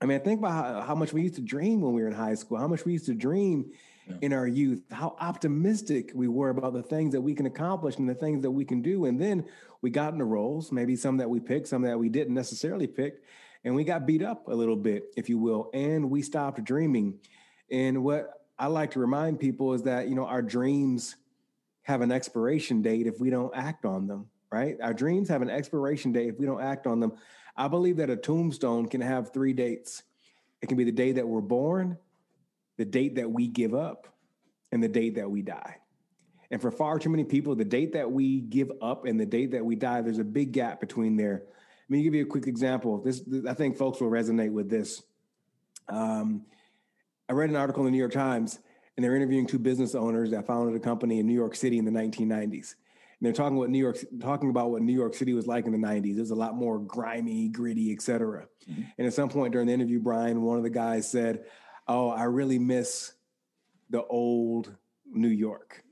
[0.00, 2.14] I mean, think about how, how much we used to dream when we were in
[2.14, 3.70] high school, how much we used to dream
[4.08, 4.16] yeah.
[4.20, 8.08] in our youth, how optimistic we were about the things that we can accomplish and
[8.08, 9.04] the things that we can do.
[9.04, 9.44] And then
[9.80, 13.22] we got into roles, maybe some that we picked, some that we didn't necessarily pick.
[13.64, 17.18] And we got beat up a little bit, if you will, and we stopped dreaming.
[17.70, 21.16] And what I like to remind people is that, you know, our dreams
[21.82, 24.76] have an expiration date if we don't act on them, right?
[24.82, 27.12] Our dreams have an expiration date if we don't act on them.
[27.56, 30.02] I believe that a tombstone can have three dates.
[30.62, 31.98] It can be the day that we're born,
[32.76, 34.06] the date that we give up,
[34.70, 35.76] and the date that we die.
[36.50, 39.52] And for far too many people, the date that we give up and the date
[39.52, 41.42] that we die, there's a big gap between there.
[41.88, 43.00] Let me give you a quick example.
[43.02, 45.02] This, I think folks will resonate with this.
[45.88, 46.42] Um,
[47.28, 48.58] I read an article in the New York Times,
[48.96, 51.86] and they're interviewing two business owners that founded a company in New York City in
[51.86, 52.74] the 1990s.
[53.20, 55.72] And they're talking what New York, talking about what New York City was like in
[55.72, 56.16] the 90s.
[56.16, 58.46] It was a lot more grimy, gritty, et cetera.
[58.70, 58.82] Mm-hmm.
[58.98, 61.44] And at some point during the interview, Brian, one of the guys said,
[61.88, 63.14] "Oh, I really miss
[63.90, 64.74] the old
[65.10, 65.82] New York."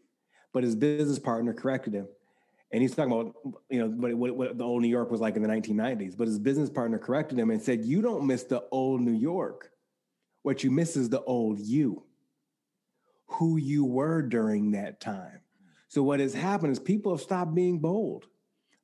[0.53, 2.09] But his business partner corrected him.
[2.73, 3.35] And he's talking about,
[3.71, 6.17] you know, what, what, what, the old New York was like in the 1990s.
[6.17, 9.71] But his business partner corrected him and said, You don't miss the old New York.
[10.43, 12.03] What you miss is the old you,
[13.27, 15.41] who you were during that time.
[15.89, 18.27] So, what has happened is people have stopped being bold.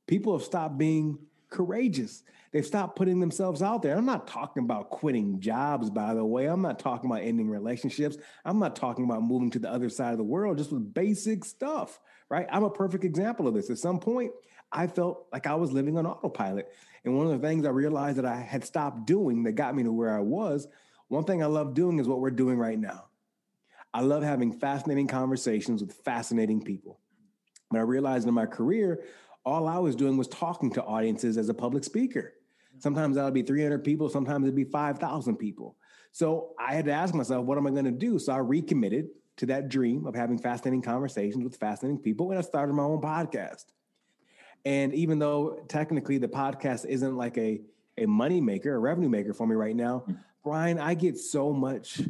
[0.06, 1.18] People have stopped being
[1.52, 2.24] courageous.
[2.50, 3.96] They've stopped putting themselves out there.
[3.96, 6.46] I'm not talking about quitting jobs, by the way.
[6.46, 8.16] I'm not talking about ending relationships.
[8.44, 11.44] I'm not talking about moving to the other side of the world, just with basic
[11.44, 12.46] stuff, right?
[12.50, 13.70] I'm a perfect example of this.
[13.70, 14.32] At some point,
[14.72, 16.72] I felt like I was living on autopilot.
[17.04, 19.82] And one of the things I realized that I had stopped doing that got me
[19.84, 20.66] to where I was,
[21.08, 23.04] one thing I love doing is what we're doing right now.
[23.94, 27.00] I love having fascinating conversations with fascinating people.
[27.70, 29.04] But I realized in my career,
[29.44, 32.34] all I was doing was talking to audiences as a public speaker.
[32.78, 35.76] Sometimes that would be 300 people, sometimes it'd be 5,000 people.
[36.12, 38.18] So I had to ask myself, what am I going to do?
[38.18, 42.42] So I recommitted to that dream of having fascinating conversations with fascinating people, and I
[42.42, 43.64] started my own podcast.
[44.64, 47.60] And even though technically the podcast isn't like a,
[47.98, 50.12] a money maker, a revenue maker for me right now, mm-hmm.
[50.44, 52.00] Brian, I get so much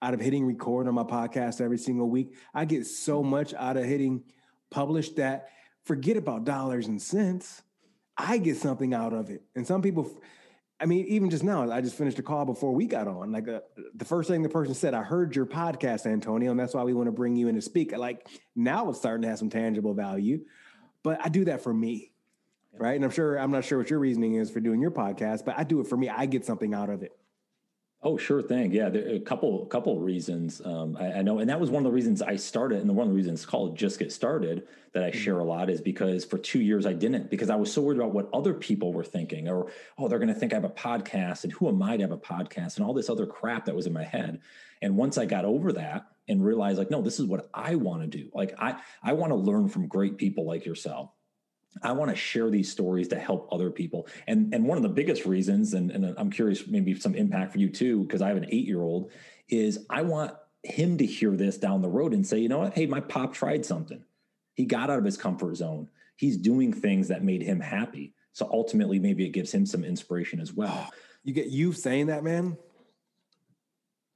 [0.00, 2.34] out of hitting record on my podcast every single week.
[2.54, 4.22] I get so much out of hitting
[4.70, 5.48] publish that
[5.88, 7.62] forget about dollars and cents.
[8.16, 9.42] I get something out of it.
[9.56, 10.10] And some people,
[10.78, 13.32] I mean, even just now, I just finished a call before we got on.
[13.32, 13.60] Like uh,
[13.94, 16.92] the first thing the person said, I heard your podcast, Antonio, and that's why we
[16.92, 17.96] want to bring you in to speak.
[17.96, 20.40] Like now it's starting to have some tangible value,
[21.02, 22.12] but I do that for me.
[22.74, 22.94] Right.
[22.94, 25.58] And I'm sure, I'm not sure what your reasoning is for doing your podcast, but
[25.58, 26.08] I do it for me.
[26.08, 27.17] I get something out of it.
[28.00, 28.70] Oh, sure thing.
[28.70, 31.90] Yeah, there, a couple couple reasons um, I, I, know, and that was one of
[31.90, 34.68] the reasons I started, and the one of the reasons it's called "Just Get Started"
[34.92, 35.18] that I mm-hmm.
[35.18, 37.98] share a lot is because for two years I didn't because I was so worried
[37.98, 40.70] about what other people were thinking, or oh, they're going to think I have a
[40.70, 43.74] podcast, and who am I to have a podcast, and all this other crap that
[43.74, 44.40] was in my head.
[44.80, 48.02] And once I got over that and realized, like, no, this is what I want
[48.02, 48.30] to do.
[48.32, 51.10] Like, I I want to learn from great people like yourself.
[51.82, 54.06] I want to share these stories to help other people.
[54.26, 57.58] And and one of the biggest reasons, and, and I'm curious, maybe some impact for
[57.58, 59.10] you too, because I have an eight year old,
[59.48, 62.74] is I want him to hear this down the road and say, you know what?
[62.74, 64.02] Hey, my pop tried something.
[64.54, 65.88] He got out of his comfort zone.
[66.16, 68.14] He's doing things that made him happy.
[68.32, 70.90] So ultimately, maybe it gives him some inspiration as well.
[71.22, 72.56] You get you saying that, man,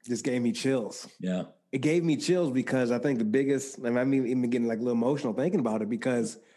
[0.07, 1.09] just gave me chills.
[1.21, 1.45] Yeah.
[1.71, 4.83] It gave me chills because I think the biggest, and I'm even getting like a
[4.83, 6.39] little emotional thinking about it because–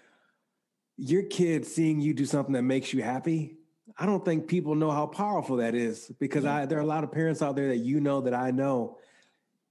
[0.98, 3.58] your kid seeing you do something that makes you happy,
[3.98, 7.04] I don't think people know how powerful that is because I there are a lot
[7.04, 8.98] of parents out there that you know that I know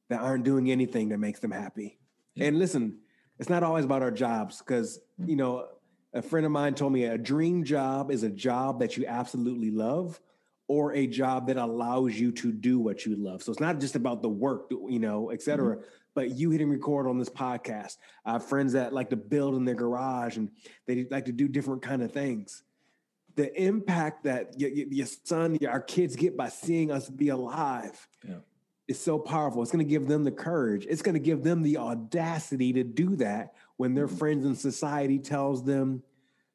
[0.08, 1.98] that aren't doing anything that makes them happy.
[2.34, 2.46] Yeah.
[2.46, 2.98] And listen,
[3.38, 5.66] it's not always about our jobs because you know
[6.12, 9.70] a friend of mine told me a dream job is a job that you absolutely
[9.70, 10.20] love
[10.68, 13.42] or a job that allows you to do what you love.
[13.42, 16.70] So it's not just about the work, you know, et cetera, mm-hmm but you hitting
[16.70, 17.96] record on this podcast.
[18.24, 20.50] I have friends that like to build in their garage and
[20.86, 22.62] they like to do different kind of things.
[23.36, 28.36] The impact that your, your son, our kids get by seeing us be alive yeah.
[28.86, 29.60] is so powerful.
[29.62, 30.86] It's going to give them the courage.
[30.88, 34.16] It's going to give them the audacity to do that when their mm-hmm.
[34.16, 36.04] friends and society tells them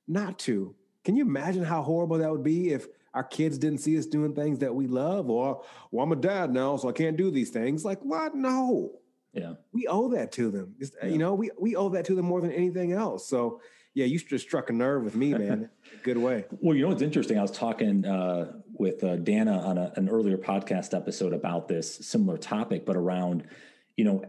[0.07, 0.73] not to.
[1.03, 4.33] Can you imagine how horrible that would be if our kids didn't see us doing
[4.33, 7.49] things that we love or well i'm a dad now so i can't do these
[7.49, 8.91] things like what no
[9.33, 9.53] yeah.
[9.71, 10.75] We owe that to them.
[10.79, 11.09] Yeah.
[11.09, 13.27] You know, we, we owe that to them more than anything else.
[13.27, 13.61] So,
[13.93, 15.69] yeah, you just struck a nerve with me, man.
[16.03, 16.45] Good way.
[16.61, 17.37] Well, you know what's interesting?
[17.37, 21.95] I was talking uh, with uh, Dana on a, an earlier podcast episode about this
[21.95, 23.45] similar topic, but around,
[23.97, 24.23] you know,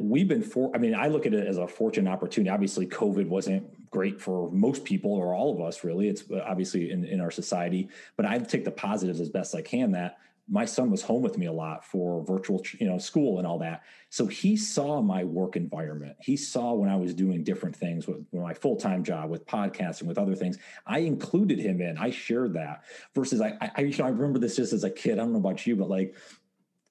[0.00, 0.70] we've been for.
[0.74, 2.50] I mean, I look at it as a fortunate opportunity.
[2.50, 5.82] Obviously, COVID wasn't great for most people or all of us.
[5.82, 7.88] Really, it's obviously in, in our society.
[8.16, 9.92] But I take the positives as best I can.
[9.92, 10.18] That
[10.48, 13.58] my son was home with me a lot for virtual you know school and all
[13.58, 13.82] that.
[14.10, 16.16] So he saw my work environment.
[16.20, 20.04] He saw when i was doing different things with, with my full-time job with podcasting
[20.04, 20.58] with other things.
[20.86, 21.98] I included him in.
[21.98, 22.84] I shared that
[23.14, 25.14] versus i i, you know, I remember this just as a kid.
[25.14, 26.14] I don't know about you but like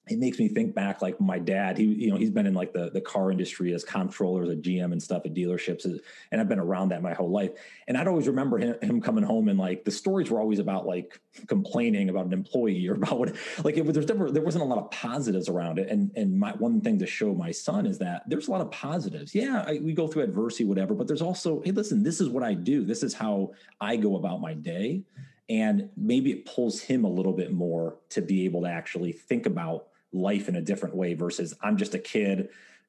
[0.08, 2.72] it makes me think back like my dad he you know he's been in like
[2.72, 6.58] the the car industry as comptrollers at gm and stuff at dealerships and i've been
[6.58, 7.50] around that my whole life.
[7.88, 10.86] And i'd always remember him, him coming home and like the stories were always about
[10.86, 14.66] like complaining about an employee or about what like it there's never there wasn't a
[14.66, 15.88] lot of positives around it.
[15.88, 18.70] And and my one thing to show my son is that there's a lot of
[18.70, 19.34] positives.
[19.34, 22.42] Yeah I, we go through adversity whatever but there's also hey listen this is what
[22.42, 22.84] i do.
[22.84, 25.02] This is how i go about my day.
[25.48, 29.46] And maybe it pulls him a little bit more to be able to actually think
[29.46, 32.48] about life in a different way versus I'm just a kid.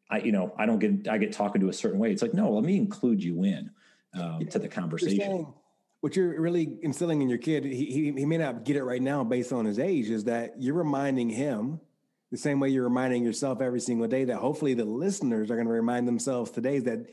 [0.10, 2.12] I, you know, I don't get, I get talking to a certain way.
[2.12, 3.72] It's like, no, let me include you in
[4.14, 5.18] um, yeah, to the conversation.
[5.20, 5.54] What you're,
[6.02, 9.02] what you're really instilling in your kid, he, he, he may not get it right
[9.02, 11.82] now based on his age, is that you're reminding him
[12.32, 15.68] the same way you're reminding yourself every single day that hopefully the listeners are going
[15.68, 17.10] to remind themselves today that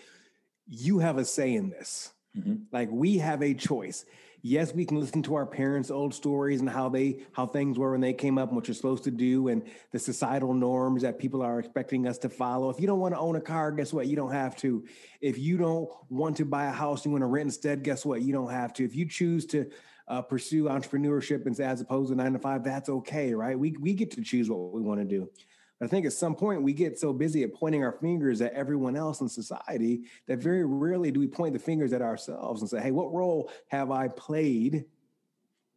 [0.67, 2.13] you have a say in this.
[2.37, 2.55] Mm-hmm.
[2.73, 4.05] Like we have a choice
[4.45, 7.93] yes, we can listen to our parents' old stories and how they how things were
[7.93, 11.19] when they came up and what you're supposed to do and the societal norms that
[11.19, 12.69] people are expecting us to follow.
[12.69, 14.07] If you don't want to own a car, guess what?
[14.07, 14.85] You don't have to.
[15.21, 18.21] If you don't want to buy a house, you want to rent instead, guess what?
[18.21, 18.85] You don't have to.
[18.85, 19.71] If you choose to
[20.07, 23.59] uh, pursue entrepreneurship as opposed to nine to five, that's okay, right?
[23.59, 25.31] We we get to choose what we want to do.
[25.79, 28.53] But I think at some point we get so busy at pointing our fingers at
[28.53, 32.71] everyone else in society that very rarely do we point the fingers at ourselves and
[32.71, 34.85] say, hey, what role have I played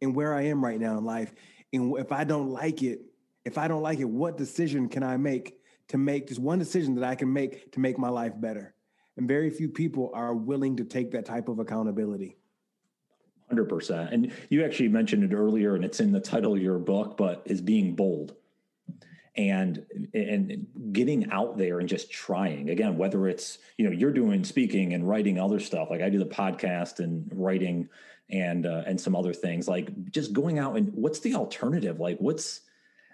[0.00, 1.34] in where I am right now in life?
[1.72, 3.00] And if I don't like it,
[3.44, 6.94] if I don't like it, what decision can I make to make just one decision
[6.96, 8.74] that I can make to make my life better?
[9.16, 12.36] And very few people are willing to take that type of accountability.
[13.50, 14.12] 100%.
[14.12, 17.42] And you actually mentioned it earlier, and it's in the title of your book, but
[17.46, 18.36] is being bold
[19.38, 22.68] and and getting out there and just trying.
[22.68, 26.18] Again whether it's you know you're doing speaking and writing other stuff like i do
[26.18, 27.88] the podcast and writing
[28.30, 31.98] and uh, and some other things like just going out and what's the alternative?
[31.98, 32.62] Like what's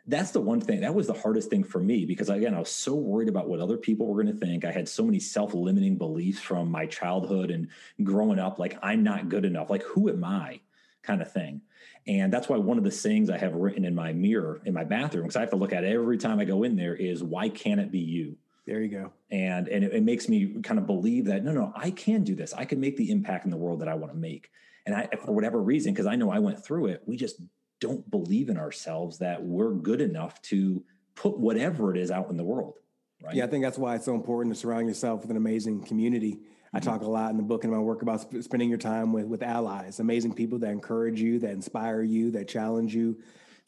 [0.06, 2.68] that's the one thing that was the hardest thing for me because again i was
[2.68, 4.64] so worried about what other people were going to think.
[4.64, 7.68] I had so many self-limiting beliefs from my childhood and
[8.02, 9.70] growing up like i'm not good enough.
[9.70, 10.60] Like who am i
[11.02, 11.60] kind of thing
[12.06, 14.84] and that's why one of the sayings I have written in my mirror in my
[14.84, 17.22] bathroom, because I have to look at it every time I go in there, is
[17.22, 18.36] why can't it be you?
[18.66, 19.12] There you go.
[19.30, 22.34] And and it, it makes me kind of believe that no, no, I can do
[22.34, 22.52] this.
[22.52, 24.50] I can make the impact in the world that I want to make.
[24.86, 27.40] And I, for whatever reason, because I know I went through it, we just
[27.80, 30.84] don't believe in ourselves that we're good enough to
[31.14, 32.74] put whatever it is out in the world.
[33.22, 33.34] Right?
[33.34, 36.40] Yeah, I think that's why it's so important to surround yourself with an amazing community
[36.74, 39.12] I talk a lot in the book and my work about sp- spending your time
[39.12, 43.16] with with allies, amazing people that encourage you, that inspire you, that challenge you,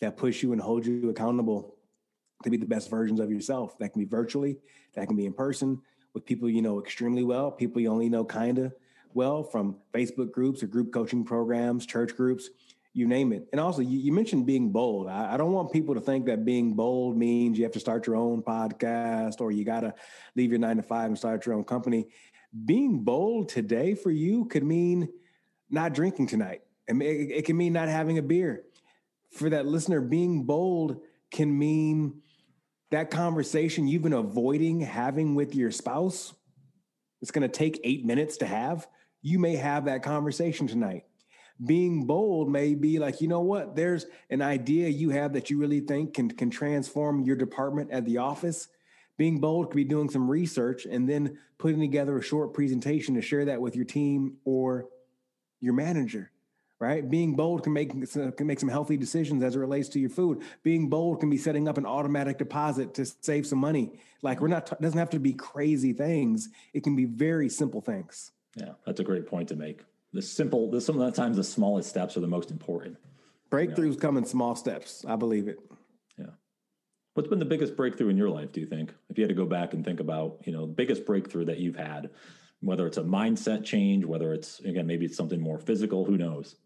[0.01, 1.77] that push you and hold you accountable
[2.43, 3.79] to be the best versions of yourself.
[3.79, 4.59] That can be virtually,
[4.95, 5.81] that can be in person
[6.15, 8.75] with people you know extremely well, people you only know kind of
[9.15, 12.51] well from Facebook groups or group coaching programs, church groups,
[12.93, 13.47] you name it.
[13.53, 15.07] And also, you, you mentioned being bold.
[15.07, 18.07] I, I, don't want people to think that being bold means you have to start
[18.07, 19.95] your own podcast or you got to
[20.35, 22.09] leave your nine to five and start your own company
[22.65, 25.09] being bold today for you could mean
[25.71, 26.63] not drinking tonight.
[26.89, 28.63] It, it can mean not having a beer.
[29.33, 32.23] For that listener, being bold can mean
[32.91, 36.35] that conversation you've been avoiding having with your spouse.
[37.21, 38.87] It's going to take eight minutes to have.
[39.23, 41.05] You may have that conversation tonight.
[41.65, 43.75] Being bold may be like, you know what?
[43.75, 48.05] There's an idea you have that you really think can, can transform your department at
[48.05, 48.69] the office
[49.17, 53.23] being bold could be doing some research and then putting together a short presentation to
[53.23, 54.87] share that with your team or
[55.61, 56.31] your manager
[56.79, 57.09] right?
[57.09, 60.43] Being bold can make can make some healthy decisions as it relates to your food.
[60.63, 63.99] Being bold can be setting up an automatic deposit to save some money.
[64.23, 66.49] Like we're not doesn't have to be crazy things.
[66.75, 68.33] It can be very simple things.
[68.57, 69.85] Yeah that's a great point to make.
[70.13, 72.97] The simple the sometimes the times the smallest steps are the most important.
[73.51, 73.97] Breakthroughs you know?
[73.97, 75.05] come in small steps.
[75.07, 75.59] I believe it
[77.17, 78.93] What's been the biggest breakthrough in your life, do you think?
[79.09, 81.57] If you had to go back and think about, you know, the biggest breakthrough that
[81.57, 82.11] you've had,
[82.61, 86.57] whether it's a mindset change, whether it's, again, maybe it's something more physical, who knows?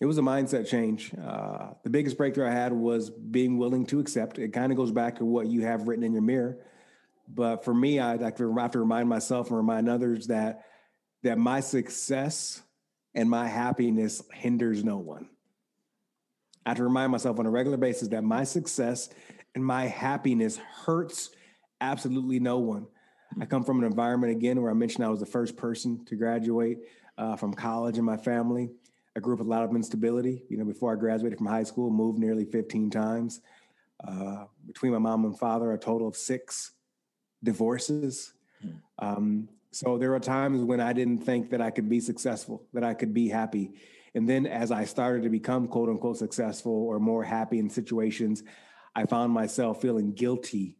[0.00, 1.10] It was a mindset change.
[1.20, 4.38] Uh, the biggest breakthrough I had was being willing to accept.
[4.38, 6.58] It kind of goes back to what you have written in your mirror.
[7.26, 10.64] But for me, I have to, have to remind myself and remind others that
[11.24, 12.62] that my success
[13.16, 15.28] and my happiness hinders no one.
[16.64, 19.08] I have to remind myself on a regular basis that my success
[19.54, 21.30] and my happiness hurts
[21.80, 22.86] absolutely no one.
[23.40, 26.16] I come from an environment again where I mentioned I was the first person to
[26.16, 26.78] graduate
[27.18, 28.70] uh, from college in my family.
[29.16, 30.44] I grew up with a lot of instability.
[30.48, 33.40] You know, before I graduated from high school, moved nearly 15 times.
[34.06, 36.72] Uh, between my mom and father, a total of six
[37.42, 38.32] divorces.
[38.60, 38.68] Hmm.
[38.98, 42.84] Um, so there were times when I didn't think that I could be successful, that
[42.84, 43.72] I could be happy.
[44.14, 48.42] And then as I started to become quote unquote successful or more happy in situations,
[48.94, 50.76] I found myself feeling guilty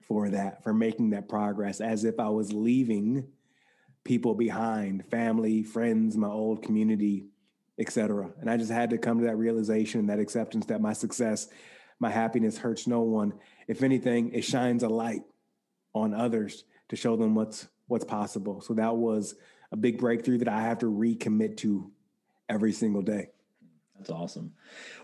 [0.00, 3.28] for that, for making that progress, as if I was leaving
[4.04, 7.26] people behind, family, friends, my old community,
[7.78, 8.30] etc.
[8.40, 11.48] And I just had to come to that realization, that acceptance that my success,
[11.98, 13.32] my happiness hurts no one.
[13.66, 15.22] If anything, it shines a light
[15.94, 18.60] on others to show them what's what's possible.
[18.60, 19.34] So that was
[19.72, 21.90] a big breakthrough that I have to recommit to
[22.48, 23.28] every single day.
[23.96, 24.52] That's awesome.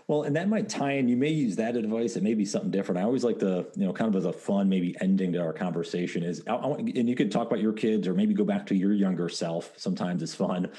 [0.07, 1.07] Well, and that might tie in.
[1.07, 2.17] You may use that advice.
[2.17, 2.99] It may be something different.
[2.99, 5.53] I always like to, you know, kind of as a fun, maybe ending to our
[5.53, 8.65] conversation is, I, I, and you could talk about your kids or maybe go back
[8.67, 9.71] to your younger self.
[9.77, 10.69] Sometimes it's fun.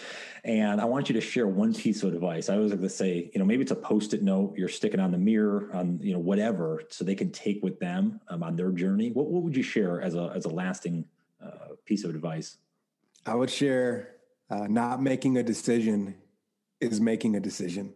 [0.45, 2.51] And I want you to share one piece of advice.
[2.51, 5.11] I always like to say, you know, maybe it's a post-it note you're sticking on
[5.11, 8.71] the mirror, on you know, whatever, so they can take with them um, on their
[8.71, 9.11] journey.
[9.11, 11.07] What, what would you share as a as a lasting
[11.43, 12.59] uh, piece of advice?
[13.25, 14.17] I would share
[14.51, 16.17] uh, not making a decision
[16.81, 17.95] is making a decision.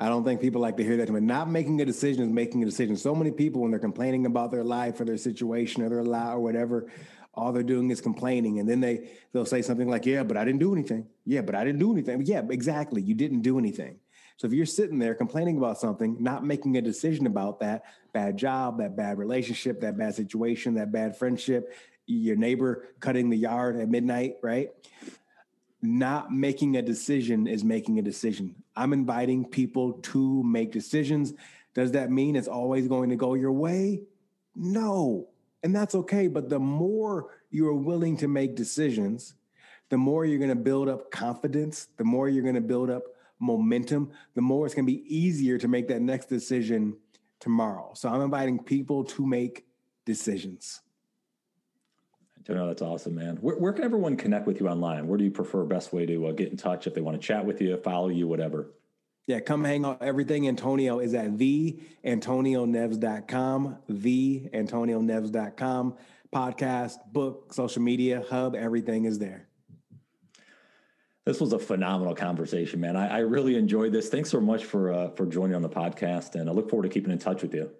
[0.00, 2.62] I don't think people like to hear that, but not making a decision is making
[2.62, 2.96] a decision.
[2.96, 6.34] So many people, when they're complaining about their life or their situation or their lot
[6.34, 6.86] or whatever,
[7.34, 8.60] all they're doing is complaining.
[8.60, 11.06] And then they they'll say something like, "Yeah, but I didn't do anything.
[11.26, 12.22] Yeah, but I didn't do anything.
[12.24, 13.02] Yeah, exactly.
[13.02, 14.00] You didn't do anything."
[14.38, 17.84] So if you're sitting there complaining about something, not making a decision about that
[18.14, 21.74] bad job, that bad relationship, that bad situation, that bad friendship,
[22.06, 24.70] your neighbor cutting the yard at midnight, right?
[25.82, 28.54] not making a decision is making a decision.
[28.80, 31.34] I'm inviting people to make decisions.
[31.74, 34.04] Does that mean it's always going to go your way?
[34.56, 35.28] No.
[35.62, 36.28] And that's okay.
[36.28, 39.34] But the more you are willing to make decisions,
[39.90, 43.02] the more you're going to build up confidence, the more you're going to build up
[43.38, 46.96] momentum, the more it's going to be easier to make that next decision
[47.38, 47.90] tomorrow.
[47.92, 49.66] So I'm inviting people to make
[50.06, 50.80] decisions.
[52.44, 53.36] Jono, that's awesome, man.
[53.36, 55.06] Where, where, can everyone connect with you online?
[55.06, 57.26] Where do you prefer best way to uh, get in touch if they want to
[57.26, 58.70] chat with you, follow you, whatever?
[59.26, 60.02] Yeah, come hang out.
[60.02, 65.96] Everything Antonio is at the AntonioNeves.com, the AntonioNeves.com.
[66.34, 69.48] Podcast, book, social media, hub, everything is there.
[71.24, 72.96] This was a phenomenal conversation, man.
[72.96, 74.08] I, I really enjoyed this.
[74.08, 76.88] Thanks so much for uh, for joining on the podcast, and I look forward to
[76.88, 77.70] keeping in touch with you.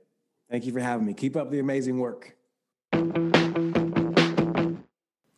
[0.50, 1.14] Thank you for having me.
[1.14, 2.36] Keep up the amazing work.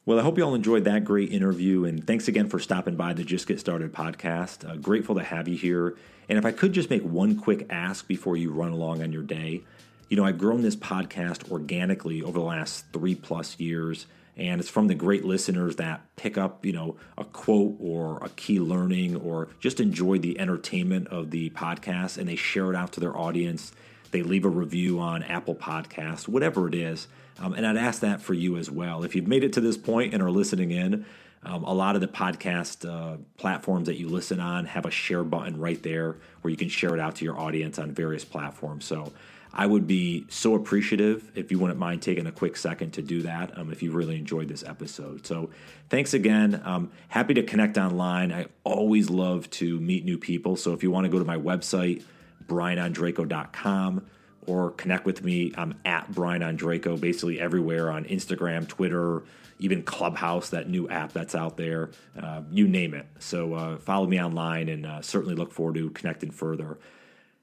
[0.05, 3.13] Well, I hope you all enjoyed that great interview, and thanks again for stopping by
[3.13, 4.69] the Just Get Started podcast.
[4.69, 5.95] Uh, grateful to have you here.
[6.29, 9.23] And if I could just make one quick ask before you run along on your
[9.23, 9.63] day,
[10.09, 14.69] you know, I've grown this podcast organically over the last three plus years, and it's
[14.69, 19.15] from the great listeners that pick up, you know, a quote or a key learning
[19.15, 23.17] or just enjoy the entertainment of the podcast and they share it out to their
[23.17, 23.71] audience.
[24.11, 27.07] They leave a review on Apple Podcasts, whatever it is.
[27.39, 29.05] Um, and I'd ask that for you as well.
[29.05, 31.07] If you've made it to this point and are listening in,
[31.45, 35.25] um, a lot of the podcast uh, platforms that you listen on have a share
[35.25, 38.85] button right there where you can share it out to your audience on various platforms.
[38.85, 39.13] So
[39.53, 43.23] I would be so appreciative if you wouldn't mind taking a quick second to do
[43.23, 45.27] that um, if you really enjoyed this episode.
[45.27, 45.51] So
[45.91, 46.63] thanks again.
[46.65, 48.33] Um, happy to connect online.
[48.33, 50.57] I always love to meet new people.
[50.57, 52.03] So if you want to go to my website,
[52.47, 54.07] brianondrako.com,
[54.47, 55.53] or connect with me.
[55.57, 59.23] I'm at Brian Ondrako, basically everywhere on Instagram, Twitter,
[59.59, 61.91] even Clubhouse, that new app that's out there.
[62.21, 63.07] Uh, you name it.
[63.21, 66.79] So uh, follow me online and uh, certainly look forward to connecting further.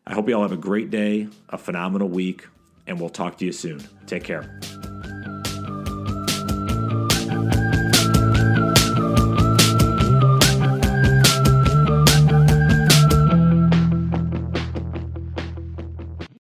[0.05, 2.47] I hope you all have a great day, a phenomenal week,
[2.87, 3.87] and we'll talk to you soon.
[4.07, 4.59] Take care.